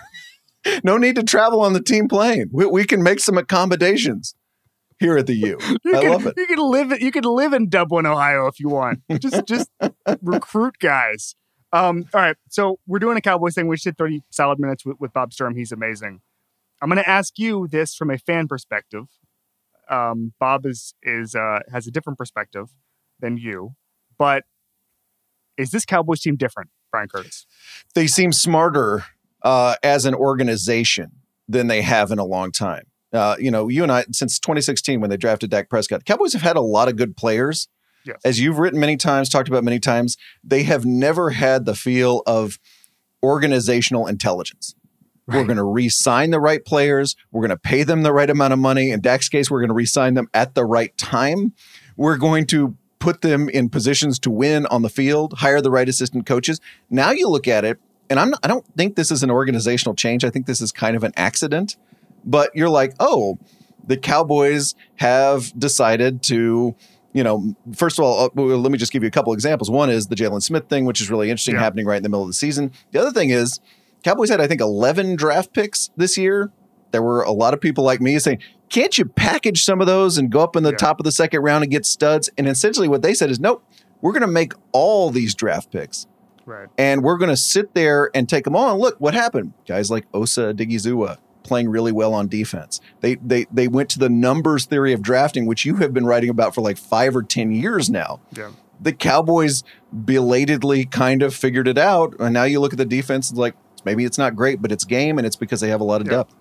[0.84, 2.50] no need to travel on the team plane.
[2.52, 4.34] We, we can make some accommodations
[4.98, 5.58] here at the U.
[5.84, 6.34] You I can, love it.
[6.36, 9.00] You can live you can live in Dublin, Ohio if you want.
[9.18, 9.70] Just just
[10.22, 11.34] recruit guys.
[11.72, 13.68] Um, all right, so we're doing a Cowboys thing.
[13.68, 15.54] We just did 30 solid minutes with, with Bob Sturm.
[15.54, 16.22] He's amazing.
[16.80, 19.04] I'm going to ask you this from a fan perspective.
[19.90, 22.68] Um, Bob is is uh, has a different perspective
[23.20, 23.74] than you,
[24.18, 24.44] but
[25.56, 27.46] is this Cowboys team different, Bryan Curtis?
[27.94, 29.04] They seem smarter
[29.42, 31.12] uh, as an organization
[31.48, 32.84] than they have in a long time.
[33.12, 36.42] Uh, you know, you and I, since 2016 when they drafted Dak Prescott, Cowboys have
[36.42, 37.68] had a lot of good players
[38.08, 38.20] Yes.
[38.24, 42.22] As you've written many times, talked about many times, they have never had the feel
[42.26, 42.58] of
[43.22, 44.74] organizational intelligence.
[45.28, 45.36] Right.
[45.36, 47.14] We're going to re-sign the right players.
[47.32, 48.90] We're going to pay them the right amount of money.
[48.90, 51.52] In Dak's case, we're going to re-sign them at the right time.
[51.96, 55.88] We're going to put them in positions to win on the field, hire the right
[55.88, 56.60] assistant coaches.
[56.88, 59.94] Now you look at it, and I'm not, I don't think this is an organizational
[59.94, 60.24] change.
[60.24, 61.76] I think this is kind of an accident.
[62.24, 63.38] But you're like, oh,
[63.86, 66.74] the Cowboys have decided to
[67.14, 69.70] you know, first of all, uh, let me just give you a couple examples.
[69.70, 71.62] One is the Jaylon Smith thing, which is really interesting, yeah.
[71.62, 72.70] happening right in the middle of the season.
[72.92, 73.60] The other thing is,
[74.02, 76.50] Cowboys had, I think, 11 draft picks this year.
[76.90, 78.38] There were a lot of people like me saying,
[78.68, 80.76] can't you package some of those and go up in the yeah.
[80.76, 82.30] top of the second round and get studs?
[82.38, 83.64] And essentially, what they said is, nope,
[84.00, 86.06] we're going to make all these draft picks.
[86.46, 86.68] Right.
[86.78, 88.78] And we're going to sit there and take them on.
[88.78, 89.52] Look what happened.
[89.66, 92.80] Guys like Osa Odighizuwa playing really well on defense.
[93.00, 96.30] They they they went to the numbers theory of drafting, which you have been writing
[96.30, 98.20] about for like five or ten years now.
[98.32, 98.52] Yeah.
[98.80, 103.30] The Cowboys belatedly kind of figured it out, and now you look at the defense
[103.30, 103.54] and like
[103.88, 106.06] maybe it's not great, but it's game, and it's because they have a lot of
[106.06, 106.18] yeah.
[106.18, 106.34] depth.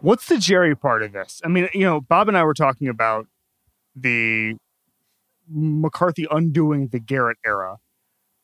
[0.00, 1.40] What's the Jerry part of this?
[1.44, 3.26] I mean, you know, Bob and I were talking about
[3.94, 4.56] the
[5.48, 7.78] McCarthy undoing the Garrett era,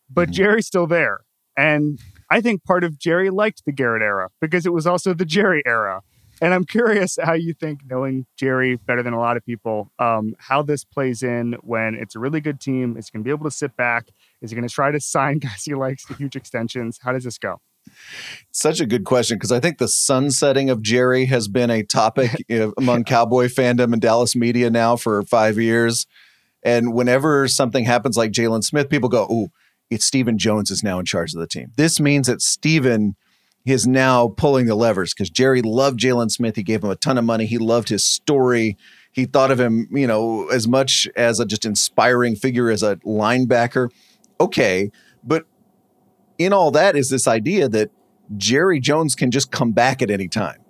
[0.09, 0.33] but mm-hmm.
[0.33, 1.21] Jerry's still there.
[1.57, 1.99] And
[2.31, 5.63] I think part of Jerry liked the Garrett era because it was also the Jerry
[5.67, 6.03] era.
[6.43, 10.37] And I'm curious how you think, knowing Jerry better than a lot of people, um,
[10.39, 12.91] how this plays in when it's a really good team.
[12.91, 14.09] He going to be able to sit back?
[14.43, 16.99] Is he going to try to sign guys he likes to huge extensions?
[17.03, 17.61] How does this go?
[18.51, 22.45] Such a good question because I think the sunsetting of Jerry has been a topic
[22.79, 26.07] among Cowboy fandom and Dallas media now for five years.
[26.65, 29.49] And whenever something happens like Jaylon Smith, people go, "Ooh,
[29.91, 31.73] it's Stephen Jones is now in charge of the team.
[31.77, 33.17] This means that Stephen
[33.65, 36.57] is now pulling the levers because Jerry loved Jaylon Smith.
[36.57, 37.47] He gave him a ton of money.
[37.47, 38.77] He loved his story.
[39.13, 42.97] He thought of him, you know, as much as a just inspiring figure as a
[42.97, 43.89] linebacker.
[44.41, 44.91] Okay,
[45.25, 45.47] but
[46.39, 47.91] in all that is this idea that
[48.37, 50.63] Jerry Jones can just come back at any time.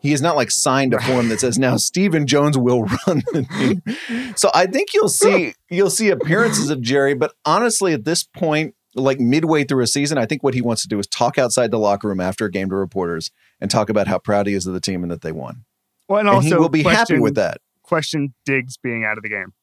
[0.00, 3.46] He is not like signed a form that says now Stephen Jones will run the
[3.58, 4.34] team.
[4.36, 8.74] So I think you'll see you'll see appearances of Jerry, but honestly, at this point,
[8.94, 11.70] like midway through a season, I think what he wants to do is talk outside
[11.70, 13.30] the locker room after a game to reporters
[13.62, 15.64] and talk about how proud he is of the team and that they won.
[16.08, 17.62] Well, and And also he will be happy with that.
[17.82, 19.54] Question Diggs being out of the game.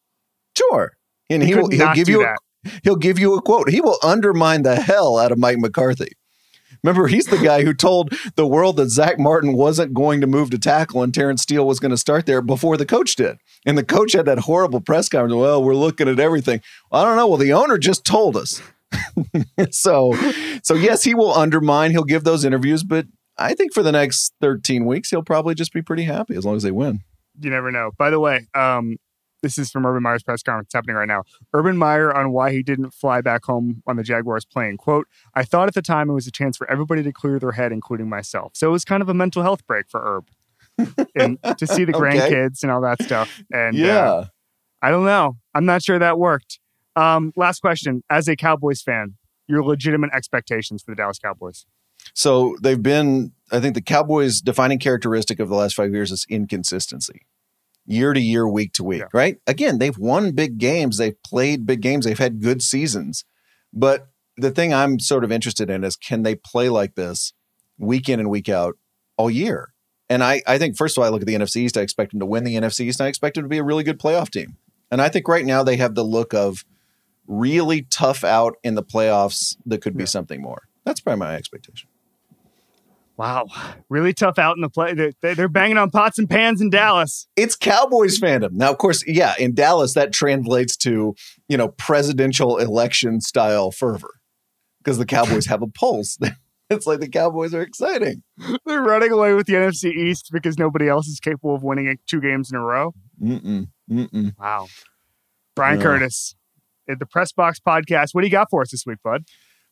[0.58, 0.94] Sure.
[1.30, 2.36] And He he will he'll give you that.
[2.36, 2.38] a,
[2.84, 3.70] he'll give you a quote.
[3.70, 6.14] He will undermine the hell out of Mike McCarthy.
[6.84, 10.50] Remember, he's the guy who told the world that Zach Martin wasn't going to move
[10.50, 13.38] to tackle and Terence Steele was going to start there before the coach did.
[13.66, 15.36] And the coach had that horrible press conference.
[15.36, 16.62] Well, we're looking at everything.
[16.92, 17.28] I don't know.
[17.28, 18.62] Well, the owner just told us.
[19.72, 20.16] so,
[20.64, 21.92] so yes, he will undermine.
[21.92, 23.06] He'll give those interviews, but
[23.38, 26.56] I think for the next 13 weeks, he'll probably just be pretty happy as long
[26.56, 27.02] as they win.
[27.40, 27.92] You never know.
[27.98, 28.98] By the way, um,
[29.42, 31.24] this is from Urban Meyer's press conference happening right now.
[31.54, 34.78] Urban Meyer on why he didn't fly back home on the Jaguars plane.
[34.78, 37.52] Quote, I thought at the time it was a chance for everybody to clear their
[37.54, 38.52] head, including myself.
[38.56, 40.28] So it was kind of a mental health break for Herb.
[41.16, 42.18] and to see the Okay.
[42.18, 43.42] grandkids and all that stuff.
[43.52, 44.24] And uh, yeah.
[44.82, 45.38] I don't know.
[45.54, 46.60] I'm not sure that worked.
[46.96, 48.04] Um, last question.
[48.10, 49.16] As a Cowboys fan,
[49.48, 51.66] your legitimate expectations for the Dallas Cowboys.
[52.16, 56.26] So they've been, I think the Cowboys' defining characteristic of the last five years is
[56.30, 57.22] inconsistency.
[57.86, 59.08] Year to year, week to week, Yeah.
[59.14, 59.38] right?
[59.48, 63.26] Again, they've won big games, they've played big games, they've had good seasons.
[63.74, 64.08] But
[64.38, 67.34] the thing I'm sort of interested in is can they play like this
[67.78, 68.78] week in and week out
[69.18, 69.74] all year?
[70.10, 72.12] And I, I think, first of all, I look at the NFC East, I expect
[72.12, 74.00] them to win the NFC East, and I expect them to be a really good
[74.00, 74.58] playoff team.
[74.92, 76.66] And I think right now they have the look of
[77.28, 80.08] really tough out in the playoffs that could be Yeah.
[80.08, 80.64] something more.
[80.86, 81.88] That's probably my expectation.
[83.18, 83.46] Wow.
[83.90, 84.94] Really tough out in the play.
[84.94, 87.28] They're, they're banging on pots and pans in Dallas.
[87.36, 88.54] it's Cowboys fandom.
[88.54, 91.14] Now, of course, yeah, in Dallas, that translates to,
[91.48, 94.10] you know, presidential election style fervor
[94.84, 96.18] because the Cowboys have a pulse.
[96.72, 98.24] it's like the Cowboys are exciting.
[98.66, 102.22] They're running away with the NFC East because nobody else is capable of winning two
[102.22, 102.94] games in a row.
[103.22, 104.34] Mm-mm, mm-mm.
[104.40, 104.68] Wow.
[105.56, 105.84] Bryan Yeah.
[105.84, 106.36] Curtis
[106.90, 108.10] at the Press Box podcast.
[108.14, 109.26] What do you got for us this week, bud?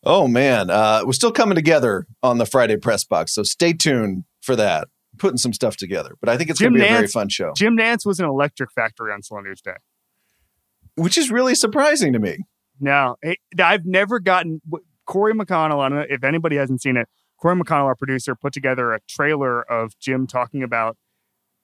[0.05, 0.69] Oh, man.
[0.69, 3.33] Uh, we're still coming together on the Friday press box.
[3.33, 4.87] So stay tuned for that.
[5.17, 6.15] Putting some stuff together.
[6.21, 8.25] But I think it's going to be a very fun show, Jim Nantz was an
[8.25, 9.73] electric factory on Slender's Day.
[10.95, 12.37] which is really surprising to me.
[12.79, 14.61] No, it- I've never gotten
[15.05, 15.79] Corey McConnell.
[15.83, 17.07] I don't know if anybody hasn't seen it.
[17.37, 20.95] Corey McConnell, our producer, put together a trailer of Jim talking about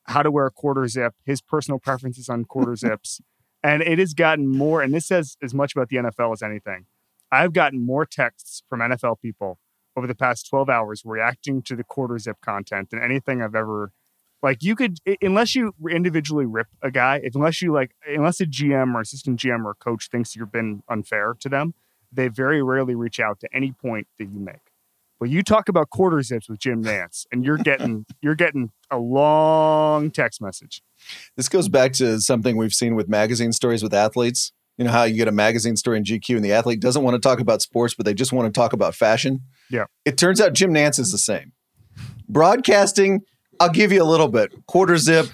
[0.05, 3.21] how to wear a quarter zip, his personal preferences on quarter zips,
[3.63, 4.81] and it has gotten more.
[4.81, 6.86] And this says as much about the NFL as anything.
[7.32, 9.59] I've gotten more texts from NFL people
[9.97, 13.91] over the past 12 hours reacting to the quarter zip content than anything I've ever.
[14.43, 18.93] Like you could, unless you individually rip a guy, unless you like, unless a GM
[18.93, 21.73] or assistant GM or coach thinks you've been unfair to them,
[22.11, 24.71] they very rarely reach out to any point that you make.
[25.19, 28.97] But you talk about quarter zips with Jim Nantz, and you're getting you're getting a
[28.97, 30.82] long text message.
[31.38, 34.51] This goes back to something we've seen with magazine stories with athletes.
[34.78, 37.15] You know how you get a magazine story in GQ and the athlete doesn't want
[37.15, 39.41] to talk about sports, but they just want to talk about fashion.
[39.69, 39.86] Yeah.
[40.03, 41.53] It turns out Jim Nantz is the same.
[42.28, 43.21] Broadcasting,
[43.59, 44.51] I'll give you a little bit.
[44.67, 45.28] Quarter zip,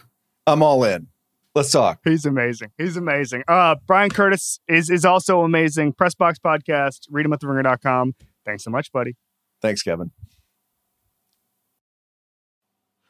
[0.46, 1.08] I'm all in.
[1.54, 2.00] Let's talk.
[2.04, 2.72] He's amazing.
[2.78, 3.44] He's amazing.
[3.48, 5.94] Uh, Bryan Curtis is is also amazing.
[5.94, 7.08] Pressbox podcast.
[7.10, 8.16] Read him at theringer.com.
[8.46, 9.16] Thanks so much, buddy.
[9.62, 10.12] Thanks, Kevin.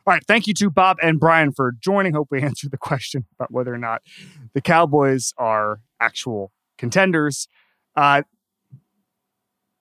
[0.06, 0.24] All right.
[0.28, 2.14] Thank you to Bob and Bryan for joining.
[2.14, 4.02] Hope we answered the question about whether or not
[4.54, 7.48] the Cowboys are actual contenders.
[7.96, 8.24] Uh,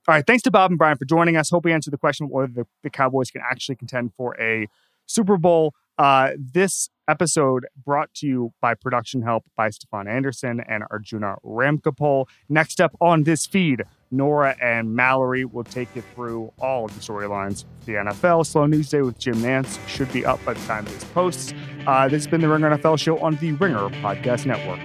[0.08, 0.26] all right.
[0.26, 1.50] Thanks to Bob and Bryan for joining us.
[1.50, 4.66] Hope we answered the question whether the, the Cowboys can actually contend for a
[5.06, 5.74] Super Bowl.
[5.98, 12.26] Uh, this episode brought to you by production help by Stefan Anderson and Arjuna Ramgopal.
[12.48, 17.00] Next up on this feed, Nora and Mallory will take you through all of the
[17.00, 18.46] storylines the NFL.
[18.46, 21.54] Slow News Day with Jim Nantz should be up by the time this posts.
[21.86, 24.80] Uh, this has been the Ringer NFL show on the Ringer Podcast Network.